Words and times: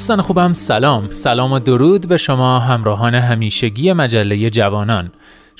دوستان 0.00 0.22
خوبم 0.22 0.52
سلام. 0.52 1.10
سلام 1.10 1.52
و 1.52 1.58
درود 1.58 2.08
به 2.08 2.16
شما 2.16 2.58
همراهان 2.58 3.14
همیشگی 3.14 3.92
مجله 3.92 4.50
جوانان. 4.50 5.10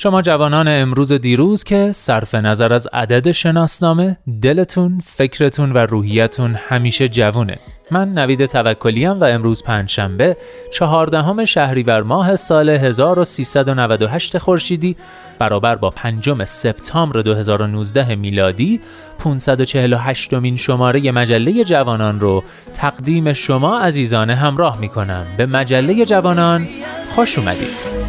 شما 0.02 0.22
جوانان 0.22 0.68
امروز 0.68 1.12
و 1.12 1.18
دیروز 1.18 1.64
که 1.64 1.92
صرف 1.92 2.34
نظر 2.34 2.72
از 2.72 2.88
عدد 2.92 3.30
شناسنامه 3.30 4.16
دلتون، 4.42 5.00
فکرتون 5.04 5.72
و 5.72 5.78
روحیتون 5.78 6.54
همیشه 6.54 7.08
جوونه. 7.08 7.58
من 7.90 8.08
نوید 8.08 8.46
توکلیم 8.46 9.10
و 9.10 9.24
امروز 9.24 9.62
پنجشنبه 9.62 10.36
چهاردهم 10.72 11.44
شهریور 11.44 12.02
ماه 12.02 12.36
سال 12.36 12.68
1398 12.68 14.38
خورشیدی 14.38 14.96
برابر 15.38 15.76
با 15.76 15.90
پنجم 15.90 16.44
سپتامبر 16.44 17.20
2019 17.20 18.14
میلادی 18.14 18.80
548 19.18 20.34
مین 20.34 20.56
شماره 20.56 21.12
مجله 21.12 21.64
جوانان 21.64 22.20
رو 22.20 22.44
تقدیم 22.74 23.32
شما 23.32 23.78
عزیزان 23.78 24.30
همراه 24.30 24.80
می 24.80 24.88
کنم 24.88 25.26
به 25.36 25.46
مجله 25.46 26.04
جوانان 26.04 26.68
خوش 27.14 27.38
اومدید. 27.38 27.99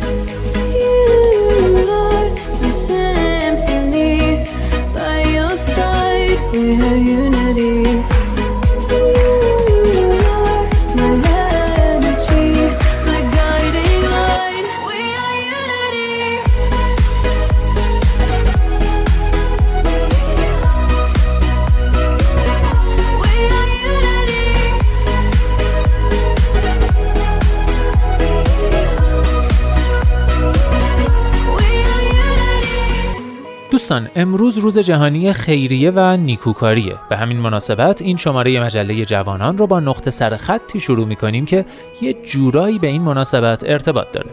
دوستان 33.91 34.09
امروز 34.15 34.57
روز 34.57 34.79
جهانی 34.79 35.33
خیریه 35.33 35.91
و 35.95 36.17
نیکوکاریه. 36.17 36.95
به 37.09 37.17
همین 37.17 37.37
مناسبت 37.37 38.01
این 38.01 38.17
شماره 38.17 38.63
مجله 38.63 39.05
جوانان 39.05 39.57
رو 39.57 39.67
با 39.67 39.79
نقطه 39.79 40.11
سر 40.11 40.37
خطی 40.37 40.79
شروع 40.79 41.07
می‌کنیم 41.07 41.45
که 41.45 41.65
یه 42.01 42.13
جورایی 42.13 42.79
به 42.79 42.87
این 42.87 43.01
مناسبت 43.01 43.63
ارتباط 43.63 44.11
داره. 44.11 44.29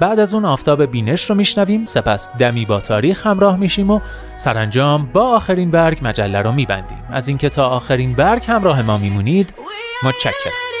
بعد 0.00 0.18
از 0.18 0.34
اون 0.34 0.44
آفتاب 0.44 0.84
بینش 0.84 1.30
رو 1.30 1.36
میشنویم 1.36 1.84
سپس 1.84 2.30
دمی 2.38 2.64
با 2.64 2.80
تاریخ 2.80 3.26
همراه 3.26 3.56
میشیم 3.56 3.90
و 3.90 4.00
سرانجام 4.36 5.08
با 5.12 5.22
آخرین 5.22 5.70
برگ 5.70 5.98
مجله 6.02 6.42
رو 6.42 6.52
میبندیم. 6.52 6.98
از 7.10 7.28
اینکه 7.28 7.48
تا 7.48 7.68
آخرین 7.68 8.12
برگ 8.12 8.42
همراه 8.46 8.82
ما 8.82 8.98
میمونید 8.98 9.54
متشکرم. 10.04 10.75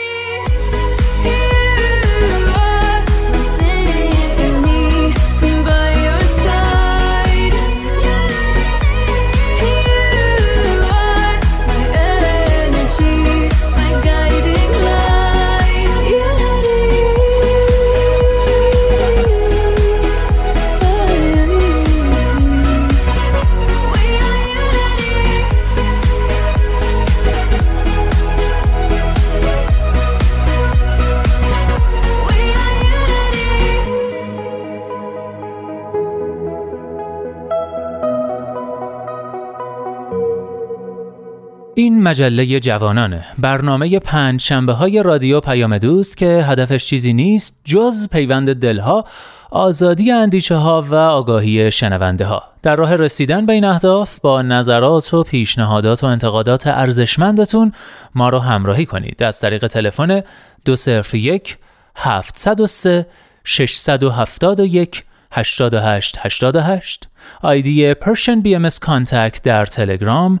این 41.78 42.02
مجله 42.02 42.60
جوانانه. 42.60 43.24
برنامه 43.38 43.98
پنج 43.98 44.40
شنبه 44.40 44.72
های 44.72 45.02
رادیو 45.02 45.40
پیام 45.40 45.78
دوست 45.78 46.16
که 46.16 46.26
هدفش 46.26 46.86
چیزی 46.86 47.12
نیست 47.12 47.56
جز 47.64 48.08
پیوند 48.08 48.54
دلها 48.54 49.04
آزادی 49.50 50.12
اندیشه 50.12 50.54
ها 50.54 50.82
و 50.90 50.94
آگاهی 50.94 51.70
شنونده 51.70 52.24
ها 52.24 52.42
در 52.62 52.76
راه 52.76 52.96
رسیدن 52.96 53.46
به 53.46 53.52
این 53.52 53.64
اهداف 53.64 54.20
با 54.20 54.42
نظرات 54.42 55.14
و 55.14 55.22
پیشنهادات 55.22 56.04
و 56.04 56.06
انتقادات 56.06 56.66
ارزشمندتون 56.66 57.72
ما 58.14 58.28
رو 58.28 58.38
همراهی 58.38 58.86
کنید. 58.86 59.22
از 59.22 59.40
طریق 59.40 59.66
تلفن 59.66 60.22
201 60.64 61.56
703 61.96 63.06
671 63.44 65.04
88 65.32 66.18
88 66.20 67.08
آیدی 67.42 67.94
BM 68.42 68.68
contact 68.80 69.42
در 69.42 69.66
تلگرام 69.66 70.40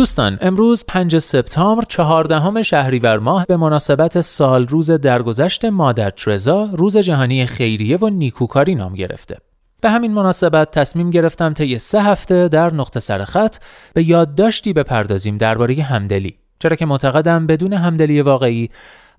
دوستان 0.00 0.38
امروز 0.40 0.84
5 0.88 1.18
سپتامبر 1.18 1.82
چهاردهم 1.88 2.62
شهریور 2.62 3.18
ماه 3.18 3.46
به 3.46 3.56
مناسبت 3.56 4.20
سال 4.20 4.66
روز 4.66 4.90
درگذشت 4.90 5.64
مادر 5.64 6.10
ترزا 6.10 6.68
روز 6.72 6.96
جهانی 6.96 7.46
خیریه 7.46 7.96
و 7.96 8.08
نیکوکاری 8.08 8.74
نام 8.74 8.94
گرفته. 8.94 9.36
به 9.82 9.90
همین 9.90 10.14
مناسبت 10.14 10.70
تصمیم 10.70 11.10
گرفتم 11.10 11.52
طی 11.52 11.78
سه 11.78 12.02
هفته 12.02 12.48
در 12.48 12.74
نقطه 12.74 13.00
سرخط 13.00 13.56
به 13.94 14.08
یادداشتی 14.08 14.72
بپردازیم 14.72 15.36
درباره 15.36 15.82
همدلی 15.82 16.36
چرا 16.58 16.76
که 16.76 16.86
معتقدم 16.86 17.46
بدون 17.46 17.72
همدلی 17.72 18.22
واقعی 18.22 18.70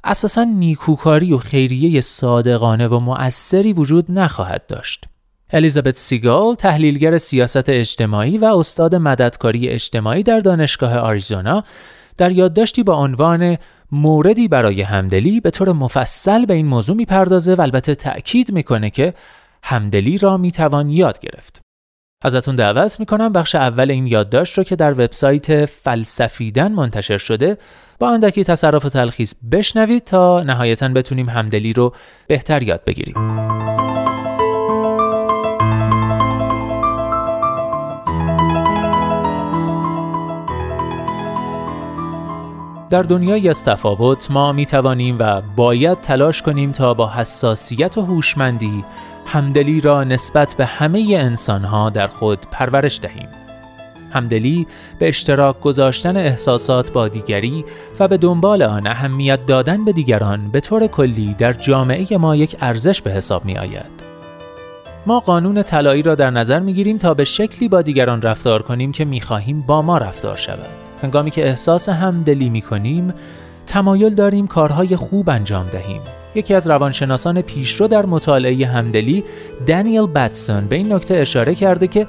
اساسا 0.03 0.43
نیکوکاری 0.43 1.33
و 1.33 1.37
خیریه 1.37 2.01
صادقانه 2.01 2.87
و 2.87 2.99
مؤثری 2.99 3.73
وجود 3.73 4.05
نخواهد 4.09 4.65
داشت. 4.67 5.05
الیزابت 5.53 5.97
سیگال 5.97 6.55
تحلیلگر 6.55 7.17
سیاست 7.17 7.69
اجتماعی 7.69 8.37
و 8.37 8.45
استاد 8.45 8.95
مددکاری 8.95 9.69
اجتماعی 9.69 10.23
در 10.23 10.39
دانشگاه 10.39 10.97
آریزونا 10.97 11.63
در 12.17 12.31
یادداشتی 12.31 12.83
با 12.83 12.95
عنوان 12.95 13.57
موردی 13.91 14.47
برای 14.47 14.81
همدلی 14.81 15.39
به 15.39 15.51
طور 15.51 15.71
مفصل 15.71 16.45
به 16.45 16.53
این 16.53 16.67
موضوع 16.67 16.95
می‌پردازه 16.95 17.55
و 17.55 17.61
البته 17.61 17.95
تأکید 17.95 18.51
می‌کنه 18.51 18.89
که 18.89 19.13
همدلی 19.63 20.17
را 20.17 20.37
می‌توان 20.37 20.89
یاد 20.89 21.19
گرفت. 21.19 21.61
ازتون 22.23 22.55
دعوت 22.55 22.99
می‌کنم 22.99 23.33
بخش 23.33 23.55
اول 23.55 23.91
این 23.91 24.07
یادداشت 24.07 24.57
رو 24.57 24.63
که 24.63 24.75
در 24.75 24.91
وبسایت 24.91 25.65
فلسفیدن 25.65 26.71
منتشر 26.71 27.17
شده 27.17 27.57
با 27.99 28.09
اندکی 28.09 28.43
تصرف 28.43 28.85
و 28.85 28.89
تلخیص 28.89 29.33
بشنوید 29.51 30.03
تا 30.03 30.43
نهایتا 30.43 30.87
بتونیم 30.87 31.29
همدلی 31.29 31.73
رو 31.73 31.93
بهتر 32.27 32.63
یاد 32.63 32.81
بگیریم. 32.85 33.15
در 42.91 43.01
دنیای 43.03 43.49
از 43.49 43.65
تفاوت 43.65 44.31
ما 44.31 44.51
می 44.51 44.65
توانیم 44.65 45.15
و 45.19 45.41
باید 45.55 46.01
تلاش 46.01 46.41
کنیم 46.41 46.71
تا 46.71 46.93
با 46.93 47.09
حساسیت 47.09 47.97
و 47.97 48.01
هوشمندی 48.01 48.83
همدلی 49.25 49.81
را 49.81 50.03
نسبت 50.03 50.53
به 50.53 50.65
همه 50.65 51.07
انسانها 51.19 51.89
در 51.89 52.07
خود 52.07 52.39
پرورش 52.51 52.99
دهیم. 53.01 53.27
همدلی 54.11 54.67
به 54.99 55.07
اشتراک 55.07 55.59
گذاشتن 55.59 56.17
احساسات 56.17 56.91
با 56.91 57.07
دیگری 57.07 57.65
و 57.99 58.07
به 58.07 58.17
دنبال 58.17 58.61
آن 58.63 58.87
اهمیت 58.87 59.45
دادن 59.45 59.85
به 59.85 59.91
دیگران 59.91 60.51
به 60.51 60.59
طور 60.59 60.87
کلی 60.87 61.35
در 61.37 61.53
جامعه 61.53 62.17
ما 62.17 62.35
یک 62.35 62.57
ارزش 62.61 63.01
به 63.01 63.11
حساب 63.11 63.45
می 63.45 63.57
آید. 63.57 64.01
ما 65.05 65.19
قانون 65.19 65.63
طلایی 65.63 66.01
را 66.01 66.15
در 66.15 66.29
نظر 66.29 66.59
می 66.59 66.73
گیریم 66.73 66.97
تا 66.97 67.13
به 67.13 67.23
شکلی 67.23 67.69
با 67.69 67.81
دیگران 67.81 68.21
رفتار 68.21 68.61
کنیم 68.61 68.91
که 68.91 69.05
می 69.05 69.21
خواهیم 69.21 69.61
با 69.61 69.81
ما 69.81 69.97
رفتار 69.97 70.37
شود. 70.37 70.90
هنگامی 71.01 71.31
که 71.31 71.47
احساس 71.47 71.89
همدلی 71.89 72.49
می 72.49 72.61
کنیم، 72.61 73.13
تمایل 73.67 74.15
داریم 74.15 74.47
کارهای 74.47 74.95
خوب 74.95 75.29
انجام 75.29 75.65
دهیم. 75.67 76.01
یکی 76.35 76.53
از 76.53 76.67
روانشناسان 76.67 77.41
پیشرو 77.41 77.87
در 77.87 78.05
مطالعه 78.05 78.67
همدلی 78.67 79.23
دانیل 79.67 80.05
باتسون 80.05 80.65
به 80.65 80.75
این 80.75 80.93
نکته 80.93 81.15
اشاره 81.15 81.55
کرده 81.55 81.87
که 81.87 82.07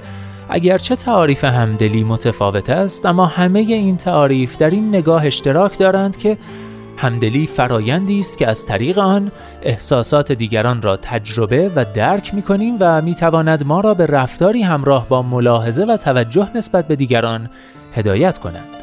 اگرچه 0.48 0.96
تعاریف 0.96 1.44
همدلی 1.44 2.04
متفاوت 2.04 2.70
است 2.70 3.06
اما 3.06 3.26
همه 3.26 3.58
این 3.58 3.96
تعاریف 3.96 4.58
در 4.58 4.70
این 4.70 4.88
نگاه 4.88 5.26
اشتراک 5.26 5.78
دارند 5.78 6.16
که 6.16 6.38
همدلی 6.96 7.46
فرایندی 7.46 8.20
است 8.20 8.38
که 8.38 8.48
از 8.48 8.66
طریق 8.66 8.98
آن 8.98 9.32
احساسات 9.62 10.32
دیگران 10.32 10.82
را 10.82 10.96
تجربه 10.96 11.70
و 11.76 11.84
درک 11.94 12.34
می 12.34 12.42
کنیم 12.42 12.76
و 12.80 13.02
می 13.02 13.14
تواند 13.14 13.66
ما 13.66 13.80
را 13.80 13.94
به 13.94 14.06
رفتاری 14.06 14.62
همراه 14.62 15.08
با 15.08 15.22
ملاحظه 15.22 15.84
و 15.84 15.96
توجه 15.96 16.48
نسبت 16.54 16.88
به 16.88 16.96
دیگران 16.96 17.50
هدایت 17.94 18.38
کند. 18.38 18.81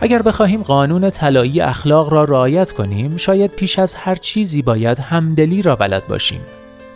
اگر 0.00 0.22
بخواهیم 0.22 0.62
قانون 0.62 1.10
طلایی 1.10 1.60
اخلاق 1.60 2.12
را 2.12 2.24
رعایت 2.24 2.72
کنیم 2.72 3.16
شاید 3.16 3.50
پیش 3.50 3.78
از 3.78 3.94
هر 3.94 4.14
چیزی 4.14 4.62
باید 4.62 4.98
همدلی 4.98 5.62
را 5.62 5.76
بلد 5.76 6.06
باشیم. 6.06 6.40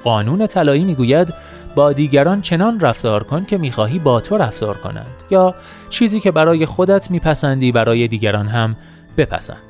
قانون 0.05 0.47
طلایی 0.47 0.85
می‌گوید 0.85 1.35
با 1.75 1.93
دیگران 1.93 2.41
چنان 2.41 2.81
رفتار 2.81 3.23
کن 3.23 3.45
که 3.45 3.59
می‌خواهی 3.59 3.99
با 3.99 4.21
تو 4.21 4.37
رفتار 4.37 4.77
کنند 4.77 5.07
یا 5.31 5.55
چیزی 5.91 6.21
که 6.21 6.31
برای 6.31 6.67
خودت 6.67 7.11
میپسندی 7.11 7.73
برای 7.73 8.09
دیگران 8.09 8.49
هم 8.49 8.77
بپسند. 9.17 9.63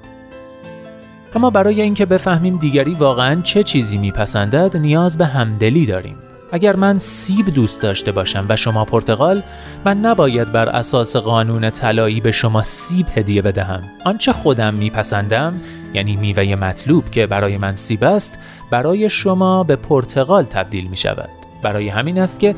اما 1.35 1.51
برای 1.51 1.81
اینکه 1.81 2.07
بفهمیم 2.07 2.57
دیگری 2.57 2.95
واقعا 2.95 3.41
چه 3.41 3.63
چیزی 3.63 3.99
میپسندد 3.99 4.77
نیاز 4.77 5.19
به 5.19 5.27
همدلی 5.27 5.87
داریم. 5.87 6.17
اگر 6.53 6.77
من 6.77 6.99
سیب 6.99 7.47
دوست 7.47 7.83
داشته 7.83 8.13
باشم 8.13 8.47
و 8.49 8.57
شما 8.57 8.85
پرتغال 8.85 9.43
من 9.85 9.99
نباید 9.99 10.53
بر 10.53 10.69
اساس 10.69 11.17
قانون 11.17 11.71
طلایی 11.71 12.21
به 12.21 12.33
شما 12.33 12.63
سیب 12.63 13.07
هدیه 13.15 13.43
بدهم. 13.43 13.83
آنچه 14.05 14.33
خودم 14.33 14.75
میپسندم 14.75 15.61
یعنی 15.95 16.17
میوه 16.17 16.55
مطلوب 16.55 17.11
که 17.11 17.27
برای 17.27 17.59
من 17.59 17.75
سیب 17.75 18.05
است 18.05 18.39
برای 18.71 19.11
شما 19.11 19.65
به 19.65 19.77
پرتغال 19.77 20.45
تبدیل 20.45 20.87
می 20.87 20.97
شود 20.97 21.31
برای 21.63 21.89
همین 21.89 22.19
است 22.19 22.41
که 22.41 22.55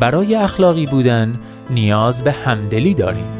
برای 0.00 0.34
اخلاقی 0.34 0.86
بودن 0.86 1.40
نیاز 1.70 2.24
به 2.24 2.32
همدلی 2.32 2.94
داریم. 2.94 3.39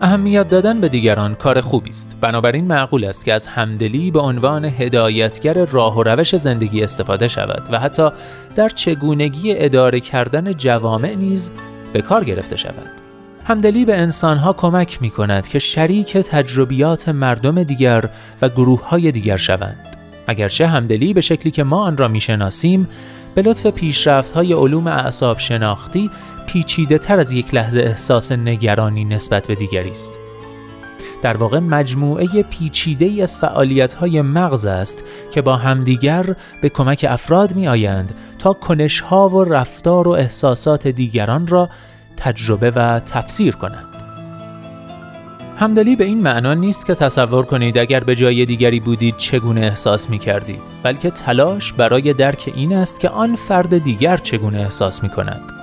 اهمیت 0.00 0.48
دادن 0.48 0.80
به 0.80 0.88
دیگران 0.88 1.34
کار 1.34 1.60
خوبی 1.60 1.90
است. 1.90 2.16
بنابراین 2.20 2.64
معقول 2.64 3.04
است 3.04 3.24
که 3.24 3.32
از 3.32 3.46
همدلی 3.46 4.10
به 4.10 4.20
عنوان 4.20 4.64
هدایتگر 4.64 5.64
راه 5.64 5.98
و 5.98 6.02
روش 6.02 6.36
زندگی 6.36 6.82
استفاده 6.82 7.28
شود 7.28 7.62
و 7.70 7.78
حتی 7.78 8.08
در 8.54 8.68
چگونگی 8.68 9.54
اداره 9.56 10.00
کردن 10.00 10.52
جوامع 10.52 11.14
نیز 11.14 11.50
به 11.92 12.02
کار 12.02 12.24
گرفته 12.24 12.56
شود. 12.56 12.90
همدلی 13.44 13.84
به 13.84 13.96
انسانها 13.96 14.52
کمک 14.52 15.02
می 15.02 15.10
کند 15.10 15.48
که 15.48 15.58
شریک 15.58 16.16
تجربیات 16.16 17.08
مردم 17.08 17.62
دیگر 17.62 18.08
و 18.42 18.48
گروه 18.48 18.88
های 18.88 19.12
دیگر 19.12 19.36
شوند. 19.36 19.96
اگرچه 20.26 20.66
همدلی 20.66 21.14
به 21.14 21.20
شکلی 21.20 21.50
که 21.50 21.64
ما 21.64 21.82
آن 21.82 21.96
را 21.96 22.08
می 22.08 22.20
شناسیم 22.20 22.88
به 23.34 23.42
لطف 23.42 23.66
پیشرفت 23.66 24.32
های 24.32 24.52
علوم 24.52 24.86
اعصاب 24.86 25.38
شناختی 25.38 26.10
پیچیده 26.46 26.98
تر 26.98 27.20
از 27.20 27.32
یک 27.32 27.54
لحظه 27.54 27.80
احساس 27.80 28.32
نگرانی 28.32 29.04
نسبت 29.04 29.46
به 29.46 29.54
دیگری 29.54 29.90
است. 29.90 30.18
در 31.22 31.36
واقع 31.36 31.58
مجموعه 31.58 32.42
پیچیده 32.42 33.04
ای 33.04 33.22
از 33.22 33.38
فعالیت 33.38 33.94
های 33.94 34.22
مغز 34.22 34.66
است 34.66 35.04
که 35.30 35.42
با 35.42 35.56
همدیگر 35.56 36.36
به 36.62 36.68
کمک 36.68 37.06
افراد 37.08 37.54
می 37.54 37.68
آیند 37.68 38.14
تا 38.38 38.52
کنش 38.52 39.00
ها 39.00 39.28
و 39.28 39.44
رفتار 39.44 40.08
و 40.08 40.10
احساسات 40.10 40.88
دیگران 40.88 41.46
را 41.46 41.68
تجربه 42.16 42.70
و 42.70 43.00
تفسیر 43.00 43.54
کنند. 43.54 43.86
همدلی 45.58 45.96
به 45.96 46.04
این 46.04 46.22
معنا 46.22 46.54
نیست 46.54 46.86
که 46.86 46.94
تصور 46.94 47.44
کنید 47.44 47.78
اگر 47.78 48.00
به 48.00 48.14
جای 48.14 48.46
دیگری 48.46 48.80
بودید 48.80 49.16
چگونه 49.16 49.60
احساس 49.60 50.10
می 50.10 50.18
کردید 50.18 50.60
بلکه 50.82 51.10
تلاش 51.10 51.72
برای 51.72 52.12
درک 52.12 52.52
این 52.54 52.72
است 52.72 53.00
که 53.00 53.08
آن 53.08 53.36
فرد 53.36 53.78
دیگر 53.78 54.16
چگونه 54.16 54.58
احساس 54.60 55.02
می 55.02 55.08
کند 55.08 55.55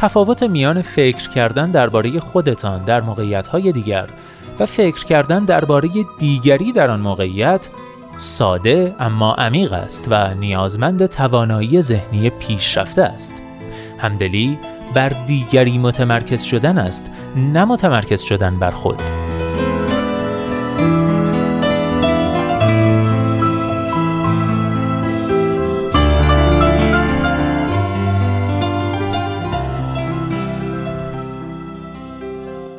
تفاوت 0.00 0.42
میان 0.42 0.82
فکر 0.82 1.28
کردن 1.28 1.70
درباره 1.70 2.20
خودتان 2.20 2.84
در 2.84 3.00
موقعیت‌های 3.00 3.72
دیگر 3.72 4.06
و 4.58 4.66
فکر 4.66 5.04
کردن 5.04 5.44
درباره 5.44 5.88
دیگری 6.18 6.72
در 6.72 6.90
آن 6.90 7.00
موقعیت 7.00 7.68
ساده 8.16 8.94
اما 9.00 9.34
عمیق 9.34 9.72
است 9.72 10.06
و 10.10 10.34
نیازمند 10.34 11.06
توانایی 11.06 11.82
ذهنی 11.82 12.30
پیشرفته 12.30 13.02
است. 13.02 13.42
همدلی 13.98 14.58
بر 14.94 15.08
دیگری 15.08 15.78
متمرکز 15.78 16.42
شدن 16.42 16.78
است 16.78 17.10
نه 17.36 17.64
متمرکز 17.64 18.20
شدن 18.20 18.58
بر 18.58 18.70
خود. 18.70 19.02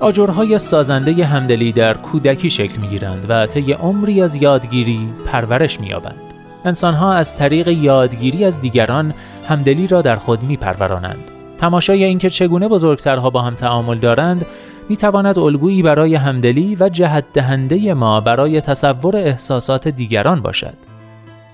آجرهای 0.02 0.58
سازنده 0.58 1.26
همدلی 1.26 1.72
در 1.72 1.94
کودکی 1.94 2.50
شکل 2.50 2.82
می 2.82 2.88
گیرند 2.88 3.26
و 3.30 3.46
طی 3.46 3.72
عمری 3.72 4.22
از 4.22 4.36
یادگیری 4.36 5.10
پرورش 5.26 5.80
می 5.80 5.88
یابند. 5.88 6.22
انسانها 6.66 7.14
از 7.14 7.38
طریق 7.38 7.68
یادگیری 7.68 8.46
از 8.46 8.62
دیگران 8.62 9.14
همدلی 9.48 9.88
را 9.88 10.02
در 10.02 10.16
خود 10.16 10.44
می 10.44 10.58
پرورانند. 10.58 11.32
تماشای 11.58 12.04
اینکه 12.04 12.30
چگونه 12.30 12.68
بزرگترها 12.68 13.30
با 13.30 13.42
هم 13.42 13.56
تعامل 13.56 13.98
دارند 13.98 14.46
می 14.90 14.98
تواند 14.98 15.40
الگویی 15.40 15.82
برای 15.82 16.16
همدلی 16.16 16.78
و 16.80 16.90
جهت 16.90 17.24
دهنده 17.34 17.94
ما 17.94 18.22
برای 18.22 18.62
تصور 18.62 19.16
احساسات 19.16 19.88
دیگران 19.88 20.42
باشد. 20.42 20.74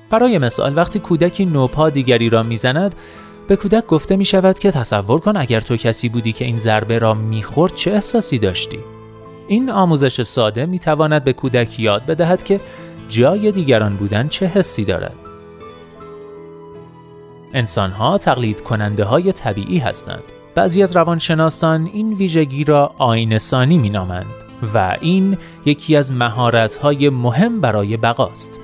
برای 0.10 0.38
مثال 0.38 0.78
وقتی 0.78 1.00
کودکی 1.00 1.46
نوپا 1.46 1.90
دیگری 1.90 2.30
را 2.30 2.44
می‌زند 2.44 2.96
به 3.48 3.56
کودک 3.56 3.88
گفته 3.88 4.16
می 4.16 4.26
شود 4.26 4.60
که 4.60 4.72
تصور 4.72 5.20
کن 5.20 5.38
اگر 5.38 5.62
تو 5.62 5.78
کسی 5.78 6.10
بودی 6.10 6.34
که 6.34 6.46
این 6.46 6.58
ضربه 6.58 7.00
را 7.00 7.14
می‌خورد 7.14 7.76
چه 7.76 7.92
احساسی 7.92 8.40
داشتی؟ 8.40 8.80
این 9.48 9.70
آموزش 9.70 10.22
ساده 10.22 10.66
می 10.66 10.80
تواند 10.80 11.24
به 11.24 11.34
کودک 11.34 11.80
یاد 11.80 12.06
بدهد 12.06 12.44
که 12.44 12.60
جای 13.10 13.52
دیگران 13.52 13.96
بودن 13.96 14.28
چه 14.28 14.46
حسی 14.46 14.86
دارد. 14.86 15.16
انسانها 17.54 18.18
تقلید 18.18 18.62
کننده 18.62 19.04
های 19.04 19.32
طبیعی 19.32 19.78
هستند. 19.78 20.24
بعضی 20.56 20.84
از 20.84 20.96
روانشناسان 20.96 21.90
این 21.94 22.14
ویژگی 22.14 22.64
را 22.64 22.96
آینسانی 22.98 23.78
می 23.78 23.90
نامند 23.90 24.26
و 24.74 24.98
این 25.02 25.38
یکی 25.66 25.96
از 25.96 26.12
مهارت‌های 26.12 27.10
مهم 27.10 27.62
برای 27.62 27.98
بقاست. 27.98 28.60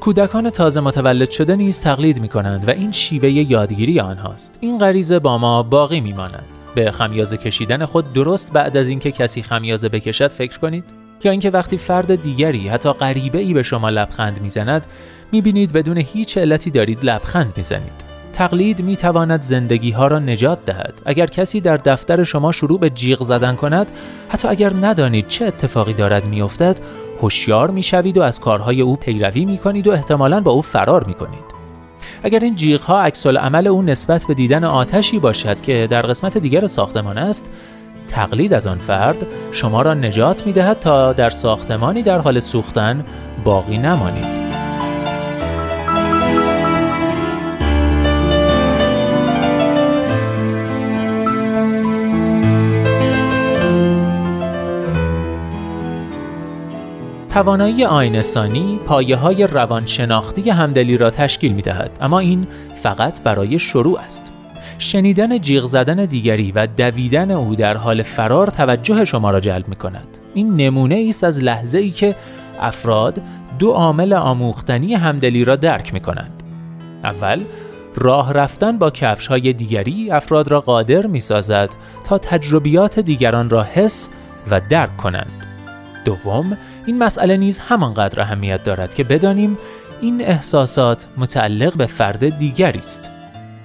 کودکان 0.00 0.50
تازه 0.50 0.80
متولد 0.80 1.30
شده 1.30 1.56
نیز 1.56 1.80
تقلید 1.80 2.20
می 2.20 2.28
کنند 2.28 2.68
و 2.68 2.70
این 2.70 2.92
شیوه 2.92 3.28
یادگیری 3.28 4.00
آنهاست. 4.00 4.58
این 4.60 4.78
غریزه 4.78 5.18
با 5.18 5.38
ما 5.38 5.62
باقی 5.62 6.00
می 6.00 6.12
ماند. 6.12 6.44
به 6.74 6.90
خمیازه 6.90 7.36
کشیدن 7.36 7.84
خود 7.84 8.12
درست 8.12 8.52
بعد 8.52 8.76
از 8.76 8.88
اینکه 8.88 9.12
کسی 9.12 9.42
خمیازه 9.42 9.88
بکشد 9.88 10.32
فکر 10.32 10.58
کنید 10.58 10.84
یا 11.24 11.30
اینکه 11.30 11.50
وقتی 11.50 11.78
فرد 11.78 12.22
دیگری 12.22 12.68
حتی 12.68 12.92
غریبه 12.92 13.38
ای 13.38 13.54
به 13.54 13.62
شما 13.62 13.90
لبخند 13.90 14.42
می‌زند 14.42 14.86
می‌بینید 15.32 15.72
بدون 15.72 15.96
هیچ 15.96 16.38
علتی 16.38 16.70
دارید 16.70 17.04
لبخند 17.04 17.52
می‌زنید 17.56 18.10
تقلید 18.32 18.82
می 18.82 18.96
تواند 18.96 19.42
زندگی 19.42 19.90
ها 19.90 20.06
را 20.06 20.18
نجات 20.18 20.64
دهد 20.66 20.94
اگر 21.04 21.26
کسی 21.26 21.60
در 21.60 21.76
دفتر 21.76 22.24
شما 22.24 22.52
شروع 22.52 22.80
به 22.80 22.90
جیغ 22.90 23.22
زدن 23.22 23.56
کند 23.56 23.86
حتی 24.28 24.48
اگر 24.48 24.72
ندانید 24.82 25.28
چه 25.28 25.44
اتفاقی 25.44 25.92
دارد 25.92 26.24
میافتد 26.24 26.76
هوشیار 27.22 27.70
می‌شوید 27.70 28.18
و 28.18 28.22
از 28.22 28.40
کارهای 28.40 28.80
او 28.80 28.96
پیروی 28.96 29.44
می 29.44 29.58
کنید 29.58 29.86
و 29.86 29.92
احتمالا 29.92 30.40
با 30.40 30.52
او 30.52 30.62
فرار 30.62 31.04
می 31.04 31.14
کنید 31.14 31.60
اگر 32.22 32.38
این 32.40 32.54
جیغ 32.54 32.80
ها 32.80 33.00
عکس 33.00 33.26
عمل 33.26 33.66
او 33.66 33.82
نسبت 33.82 34.24
به 34.24 34.34
دیدن 34.34 34.64
آتشی 34.64 35.18
باشد 35.18 35.60
که 35.60 35.86
در 35.90 36.02
قسمت 36.02 36.38
دیگر 36.38 36.66
ساختمان 36.66 37.18
است 37.18 37.50
تقلید 38.06 38.54
از 38.54 38.66
آن 38.66 38.78
فرد 38.78 39.26
شما 39.52 39.82
را 39.82 39.94
نجات 39.94 40.46
می 40.46 40.52
دهد 40.52 40.78
تا 40.78 41.12
در 41.12 41.30
ساختمانی 41.30 42.02
در 42.02 42.18
حال 42.18 42.40
سوختن 42.40 43.04
باقی 43.44 43.78
نمانید. 43.78 44.49
توانایی 57.30 57.84
آینسانی 57.84 58.80
پایه 58.84 59.16
های 59.16 59.46
روانشناختی 59.46 60.50
همدلی 60.50 60.96
را 60.96 61.10
تشکیل 61.10 61.52
می 61.52 61.62
دهد 61.62 61.98
اما 62.00 62.18
این 62.18 62.46
فقط 62.82 63.22
برای 63.22 63.58
شروع 63.58 64.00
است. 64.00 64.32
شنیدن 64.78 65.38
جیغ 65.38 65.66
زدن 65.66 66.04
دیگری 66.04 66.52
و 66.52 66.66
دویدن 66.66 67.30
او 67.30 67.54
در 67.54 67.76
حال 67.76 68.02
فرار 68.02 68.46
توجه 68.46 69.04
شما 69.04 69.30
را 69.30 69.40
جلب 69.40 69.68
می 69.68 69.76
کند. 69.76 70.18
این 70.34 70.56
نمونه 70.56 71.06
است 71.08 71.24
از 71.24 71.42
لحظه 71.42 71.78
ای 71.78 71.90
که 71.90 72.16
افراد 72.60 73.22
دو 73.58 73.70
عامل 73.70 74.12
آموختنی 74.12 74.94
همدلی 74.94 75.44
را 75.44 75.56
درک 75.56 75.94
می 75.94 76.00
کنند. 76.00 76.42
اول 77.04 77.44
راه 77.96 78.32
رفتن 78.32 78.78
با 78.78 78.90
کفش 78.90 79.26
های 79.26 79.52
دیگری 79.52 80.10
افراد 80.10 80.48
را 80.48 80.60
قادر 80.60 81.06
می 81.06 81.20
سازد 81.20 81.70
تا 82.04 82.18
تجربیات 82.18 82.98
دیگران 82.98 83.50
را 83.50 83.62
حس 83.62 84.10
و 84.50 84.60
درک 84.70 84.96
کنند. 84.96 85.49
دوم 86.04 86.56
این 86.86 86.98
مسئله 86.98 87.36
نیز 87.36 87.58
همانقدر 87.58 88.20
اهمیت 88.20 88.64
دارد 88.64 88.94
که 88.94 89.04
بدانیم 89.04 89.58
این 90.00 90.20
احساسات 90.20 91.06
متعلق 91.16 91.76
به 91.76 91.86
فرد 91.86 92.38
دیگری 92.38 92.78
است. 92.78 93.10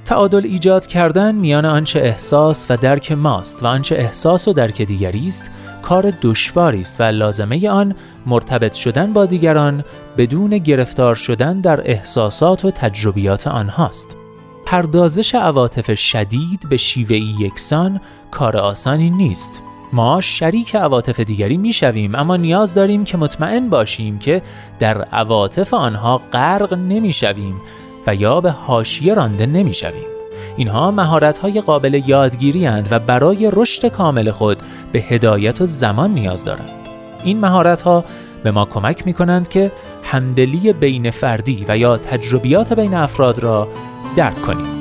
تعادل 0.05 0.45
ایجاد 0.45 0.87
کردن 0.87 1.35
میان 1.35 1.65
آنچه 1.65 1.99
احساس 1.99 2.71
و 2.71 2.77
درک 2.77 3.11
ماست 3.11 3.63
و 3.63 3.65
آنچه 3.65 3.95
احساس 3.95 4.47
و 4.47 4.53
درک 4.53 4.81
دیگری 4.81 5.27
است 5.27 5.51
کار 5.81 6.13
دشواری 6.21 6.81
است 6.81 7.01
و 7.01 7.03
لازمه 7.03 7.69
آن 7.69 7.95
مرتبط 8.25 8.73
شدن 8.73 9.13
با 9.13 9.25
دیگران 9.25 9.83
بدون 10.17 10.57
گرفتار 10.57 11.15
شدن 11.15 11.61
در 11.61 11.91
احساسات 11.91 12.65
و 12.65 12.71
تجربیات 12.71 13.47
آنهاست. 13.47 14.17
پردازش 14.65 15.35
عواطف 15.35 15.93
شدید 15.93 16.69
به 16.69 16.77
شیوهی 16.77 17.35
یکسان 17.39 18.01
کار 18.31 18.57
آسانی 18.57 19.09
نیست. 19.09 19.61
ما 19.95 20.21
شریک 20.21 20.75
عواطف 20.75 21.19
دیگری 21.19 21.57
می‌شویم 21.57 22.15
اما 22.15 22.37
نیاز 22.37 22.73
داریم 22.73 23.03
که 23.03 23.17
مطمئن 23.17 23.69
باشیم 23.69 24.19
که 24.19 24.41
در 24.79 25.01
عواطف 25.01 25.73
آنها 25.73 26.21
غرق 26.33 26.73
نمی‌شویم 26.73 27.61
و 28.07 28.15
یا 28.15 28.41
به 28.41 28.51
حاشیه 28.51 29.13
رانده 29.13 29.45
نمی‌شویم. 29.45 30.05
اینها 30.57 30.91
مهارت 30.91 31.37
های 31.37 31.61
قابل 31.61 32.01
یادگیری 32.05 32.67
اند 32.67 32.87
و 32.91 32.99
برای 32.99 33.51
رشد 33.53 33.87
کامل 33.87 34.31
خود 34.31 34.57
به 34.91 34.99
هدایت 34.99 35.61
و 35.61 35.65
زمان 35.65 36.13
نیاز 36.13 36.45
دارند. 36.45 36.89
این 37.23 37.39
مهارت 37.39 37.81
ها 37.81 38.05
به 38.43 38.51
ما 38.51 38.65
کمک 38.65 39.05
می 39.05 39.13
کنند 39.13 39.49
که 39.49 39.71
همدلی 40.03 40.73
بین 40.73 41.11
فردی 41.11 41.65
و 41.67 41.77
یا 41.77 41.97
تجربیات 41.97 42.73
بین 42.73 42.93
افراد 42.93 43.39
را 43.39 43.67
درک 44.15 44.41
کنیم. 44.41 44.74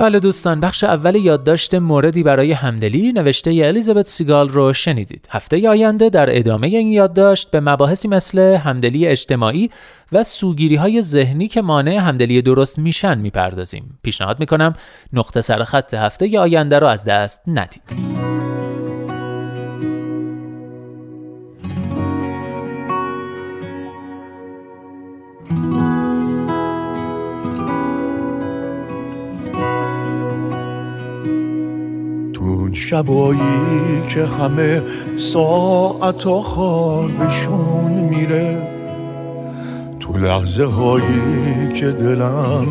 بله 0.00 0.20
دوستان 0.20 0.60
بخش 0.60 0.84
اول 0.84 1.14
یادداشت 1.14 1.74
موردی 1.74 2.22
برای 2.22 2.52
همدلی 2.52 3.12
نوشته 3.12 3.50
الیزابت 3.50 4.06
سیگال 4.06 4.48
رو 4.48 4.72
شنیدید. 4.72 5.28
هفته 5.30 5.68
آینده 5.68 6.08
در 6.08 6.38
ادامه 6.38 6.66
این 6.66 6.92
یادداشت 6.92 7.50
به 7.50 7.60
مباحثی 7.60 8.08
مثل 8.08 8.38
همدلی 8.38 9.06
اجتماعی 9.06 9.70
و 10.12 10.22
سوگیری 10.22 10.76
های 10.76 11.02
ذهنی 11.02 11.48
که 11.48 11.62
مانع 11.62 11.96
همدلی 11.96 12.42
درست 12.42 12.78
میشن 12.78 13.18
می‌پردازیم. 13.18 13.98
پیشنهاد 14.02 14.40
می‌کنم 14.40 14.72
نقطه 15.12 15.40
سر 15.40 15.64
خط 15.64 15.94
هفته 15.94 16.40
آینده 16.40 16.78
رو 16.78 16.86
از 16.86 17.04
دست 17.04 17.42
ندید. 17.46 17.82
شبایی 32.72 34.02
که 34.08 34.26
همه 34.26 34.82
ساعت 35.16 36.26
و 36.26 36.42
خوابشون 36.42 37.92
میره. 38.10 38.58
تو 40.00 40.18
لحظه 40.18 40.64
هایی 40.64 41.72
که 41.74 41.86
دلم 41.86 42.66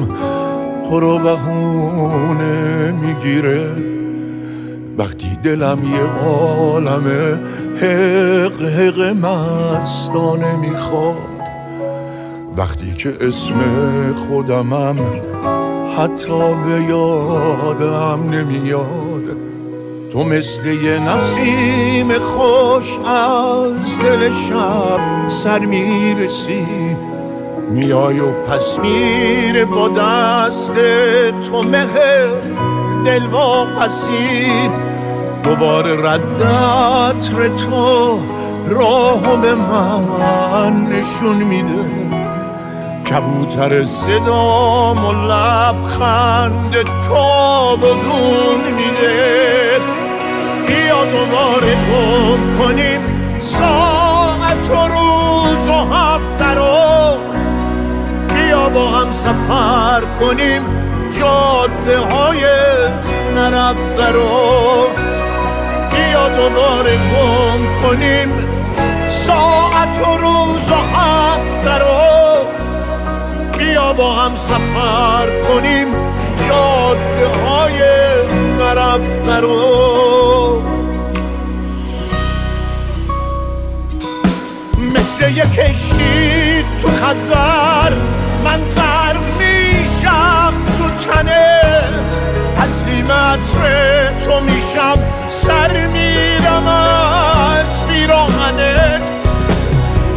تو 0.89 0.99
رو 0.99 1.17
بهونه 1.17 2.91
می‌گیره. 2.91 3.67
وقتی 4.97 5.37
دلم 5.43 5.79
یه 5.83 6.29
عالم 6.29 7.07
حق 7.81 8.61
حق 8.61 8.99
مستانه 8.99 10.57
می‌خواد. 10.57 11.15
وقتی 12.57 12.93
که 12.93 13.13
اسم 13.21 13.53
خودمم 14.13 14.97
حتی 15.97 16.55
به 16.65 16.83
یادم 16.89 18.29
نمیاد. 18.29 19.48
تو 20.11 20.23
مثل 20.23 20.65
یه 20.65 20.99
نسیم 20.99 22.19
خوش 22.19 22.97
از 23.07 23.99
دل 23.99 24.33
شب 24.33 25.29
سر 25.29 25.59
می‌رسی. 25.59 26.65
میای 27.69 28.19
و 28.19 28.31
پس 28.31 28.77
میره 28.79 29.65
با 29.65 29.89
دست 29.89 30.71
تو 31.49 31.61
مهر 31.61 32.27
دل 33.05 33.27
پسی 33.79 34.69
دوباره 35.43 36.11
ردت 36.11 37.29
تو 37.55 38.19
راهو 38.67 39.37
به 39.37 39.55
من 39.55 40.87
نشون 40.87 41.35
میده. 41.35 41.85
کبوتر 43.09 43.85
صدام 43.85 45.05
و 45.05 45.11
لبخند 45.11 46.71
تو 46.73 47.77
بدون 47.77 48.73
میده. 48.73 49.98
دوباره 51.05 51.75
گم 51.75 52.57
کنیم. 52.57 53.01
ساعت 53.41 54.69
و 54.69 54.87
روز 54.87 55.67
و 55.67 55.93
هفته 55.93 56.53
رو 56.53 57.19
بیا 58.35 58.69
با 58.69 58.89
هم 58.89 59.11
سفر 59.11 60.01
کنیم. 60.19 60.61
جاده 61.19 61.99
های 61.99 62.45
نرفته 63.35 64.11
رو 64.11 64.87
بیا 65.91 66.29
دوباره 66.29 66.95
گم 66.95 67.81
کنیم. 67.83 68.29
ساعت 69.07 70.07
و 70.07 70.17
روز 70.17 70.71
و 70.71 70.97
هفته 70.97 71.77
رو 71.77 72.45
بیا 73.57 73.93
با 73.93 74.13
هم 74.13 74.35
سفر 74.35 75.27
کنیم. 75.47 75.87
جاده 76.47 77.39
های 77.39 77.79
نرفته 78.59 79.39
رو 79.39 80.78
یک 85.29 85.51
کشتی 85.51 86.63
تو 86.81 86.87
خزر. 86.87 87.93
من 88.43 88.61
غرق 88.69 89.21
میشم 89.39 90.53
تو 90.77 91.11
تنه. 91.11 91.83
تسلیمت 92.57 93.39
تو 94.25 94.39
میشم. 94.39 94.97
سر 95.29 95.87
میرم 95.87 96.67
از 96.67 97.87
بیراهنت 97.87 99.01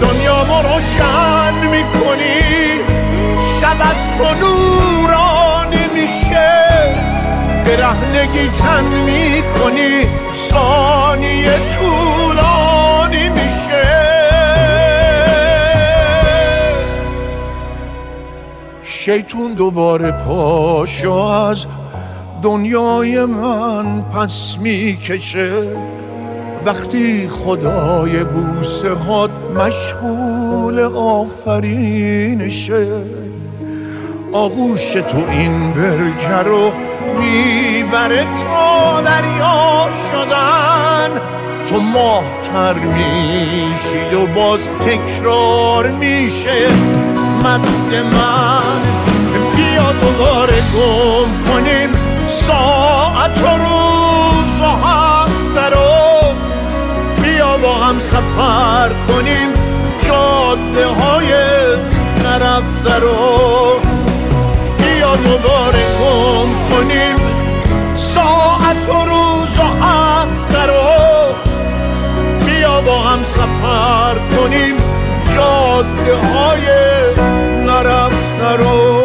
دنیا 0.00 0.44
ما 0.44 0.60
روشن 0.60 1.54
می‌کنی. 1.70 2.80
شب 3.60 3.76
از 3.80 4.18
تو 4.18 4.34
نورانی 4.34 5.86
میشه 5.94 6.52
برهنگی 7.64 8.50
تن 8.58 8.84
می‌کنی. 8.84 10.06
ثانیه 10.50 11.58
طولانی 11.78 13.28
میشه. 13.28 14.11
شیطون 19.04 19.54
دوباره 19.54 20.10
پاشو 20.10 21.12
از 21.12 21.66
دنیای 22.42 23.24
من 23.24 24.02
پس 24.02 24.56
می‌کشه. 24.60 25.62
وقتی 26.64 27.28
خدای 27.28 28.24
بوسه 28.24 28.90
هات 28.90 29.30
مشغول 29.56 30.80
آفرینشه 30.96 32.86
آغوش 34.32 34.92
تو 34.92 35.30
این 35.30 35.72
برکه 35.72 36.48
رو 36.48 36.72
می‌بره 37.18 38.24
تا 38.24 39.00
دریا 39.00 39.88
شدن. 40.10 41.20
تو 41.66 41.80
ماهتر 41.80 42.74
میشی 42.74 44.14
و 44.14 44.26
باز 44.26 44.68
تکرار 44.68 45.90
میشه. 45.90 46.68
مد 47.44 47.94
من 47.94 48.82
بیا 49.56 49.92
دوباره 49.92 50.62
گم 50.74 51.52
کنیم. 51.52 51.90
ساعت 52.28 53.38
و 53.38 53.46
روز 53.46 54.60
و 54.60 54.86
هفته 54.86 55.70
رو. 55.70 56.34
بیا 57.22 57.56
با 57.56 57.74
هم 57.74 57.98
سفر 57.98 58.90
کنیم. 59.08 59.48
جاده 60.06 60.86
های 60.86 61.32
نرفته 62.24 62.98
رو. 63.00 63.80
بیا 64.78 65.16
دوباره 65.16 65.84
گم 66.00 66.48
کنیم. 66.70 67.16
ساعت 67.94 68.88
و 68.88 69.04
روز 69.04 69.58
و 69.58 69.84
هفته 69.84 70.66
رو. 70.66 71.34
بیا 72.46 72.80
با 72.80 73.00
هم 73.00 73.22
سفر 73.22 74.18
کنیم. 74.36 74.91
جاده 75.34 76.16
های 76.16 76.66
نرفته 77.66 78.56
رو. 78.56 79.02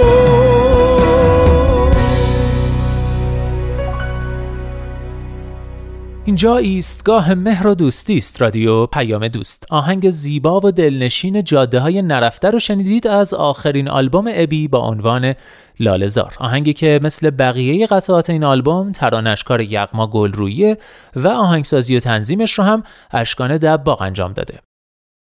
اینجا 6.28 6.58
ایستگاه 6.58 7.34
مهر 7.34 7.68
و 7.68 7.76
دوستی 7.76 8.18
است 8.18 8.42
رادیو 8.42 8.86
پیام 8.86 9.28
دوست. 9.28 9.66
آهنگ 9.70 10.10
زیبا 10.10 10.60
و 10.60 10.72
دلنشین 10.72 11.44
جاده 11.44 11.80
های 11.80 12.02
نرفته 12.02 12.52
رو 12.52 12.60
شنیدید 12.60 13.08
از 13.08 13.34
آخرین 13.34 13.90
آلبوم 13.90 14.32
ابی 14.34 14.68
با 14.68 14.80
عنوان 14.80 15.36
لالزار 15.80 16.34
آهنگی 16.40 16.74
که 16.74 17.00
مثل 17.04 17.30
بقیه 17.30 17.88
قطعات 17.88 18.30
این 18.30 18.44
آلبوم 18.44 18.92
ترانشکار 18.92 19.62
یغما 19.62 20.08
گلرویه 20.08 20.78
و 21.16 21.28
آهنگسازی 21.28 21.98
و 21.98 22.00
تنظیمش 22.00 22.54
رو 22.54 22.64
هم 22.64 22.84
اشکان 23.12 23.58
دباغ 23.58 24.02
انجام 24.02 24.34
داده. 24.34 24.67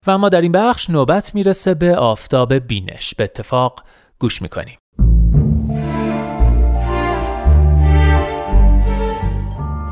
و 0.06 0.10
اما 0.10 0.28
در 0.28 0.40
این 0.40 0.52
بخش 0.52 0.90
نوبت 0.90 1.34
می‌رسه 1.34 1.74
به 1.74 1.96
آفتاب 1.96 2.54
بینش. 2.54 3.14
به 3.14 3.24
اتفاق 3.24 3.80
گوش 4.18 4.42
می‌کنیم. 4.42 4.78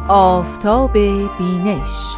آفتاب 0.09 0.93
بینش. 1.39 2.17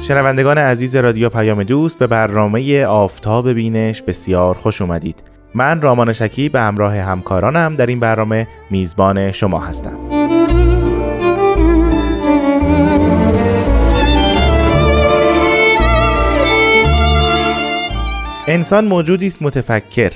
شنوندگان 0.00 0.58
عزیز 0.58 0.96
رادیو 0.96 1.28
پیام 1.28 1.62
دوست 1.62 1.98
به 1.98 2.06
برنامه 2.06 2.84
آفتاب 2.84 3.52
بینش 3.52 4.02
بسیار 4.02 4.54
خوش 4.54 4.82
اومدید. 4.82 5.22
من 5.54 5.80
رامان 5.80 6.12
شکی 6.12 6.48
به 6.48 6.60
همراه 6.60 6.96
همکارانم 6.96 7.74
در 7.74 7.86
این 7.86 8.00
برنامه 8.00 8.48
میزبان 8.70 9.32
شما 9.32 9.60
هستم. 9.60 9.98
انسان 18.48 18.84
موجودی 18.84 19.26
است 19.26 19.42
متفکر. 19.42 20.12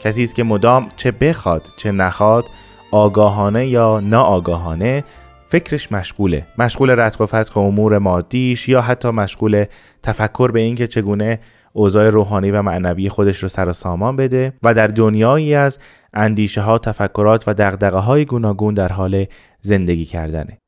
کسی 0.00 0.22
است 0.22 0.34
که 0.34 0.42
مدام 0.42 0.88
چه 0.96 1.10
بخواد 1.10 1.68
چه 1.76 1.92
نخواد 1.92 2.44
آگاهانه 2.92 3.66
یا 3.66 4.00
ناآگاهانه 4.00 5.04
فکرش 5.48 5.92
مشغوله. 5.92 6.46
مشغول 6.58 6.90
رتق 6.90 7.20
و 7.20 7.26
فتق 7.26 7.58
امور 7.58 7.98
مادیش 7.98 8.68
یا 8.68 8.80
حتی 8.80 9.10
مشغول 9.10 9.64
تفکر 10.02 10.50
به 10.50 10.60
اینکه 10.60 10.86
چگونه 10.86 11.40
اوضاع 11.72 12.08
روحانی 12.10 12.50
و 12.50 12.62
معنوی 12.62 13.08
خودش 13.08 13.42
رو 13.42 13.48
سر 13.48 13.68
و 13.68 13.72
سامان 13.72 14.16
بده 14.16 14.52
و 14.62 14.74
در 14.74 14.86
دنیایی 14.86 15.54
از 15.54 15.78
اندیشه 16.14 16.60
ها 16.60 16.78
تفکرات 16.78 17.48
و 17.48 17.54
دقدقه 17.54 17.98
های 17.98 18.24
گوناگون 18.24 18.74
در 18.74 18.92
حال 18.92 19.24
زندگی 19.60 20.04
کردنه. 20.04 20.58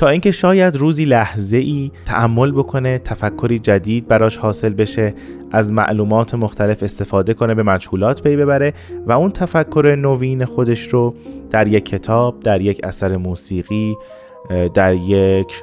تا 0.00 0.08
اینکه 0.08 0.30
شاید 0.30 0.76
روزی 0.76 1.04
لحظه 1.04 1.56
ای 1.56 1.90
تعمل 2.06 2.52
بکنه 2.52 2.98
تفکری 2.98 3.58
جدید 3.58 4.08
براش 4.08 4.36
حاصل 4.36 4.72
بشه 4.72 5.14
از 5.50 5.72
معلومات 5.72 6.34
مختلف 6.34 6.82
استفاده 6.82 7.34
کنه 7.34 7.54
به 7.54 7.62
مجهولات 7.62 8.22
پی 8.22 8.36
ببره 8.36 8.74
و 9.06 9.12
اون 9.12 9.30
تفکر 9.30 9.96
نوین 9.98 10.44
خودش 10.44 10.88
رو 10.88 11.14
در 11.50 11.68
یک 11.68 11.84
کتاب 11.84 12.40
در 12.40 12.60
یک 12.60 12.80
اثر 12.84 13.16
موسیقی 13.16 13.96
در 14.74 14.94
یک 14.94 15.62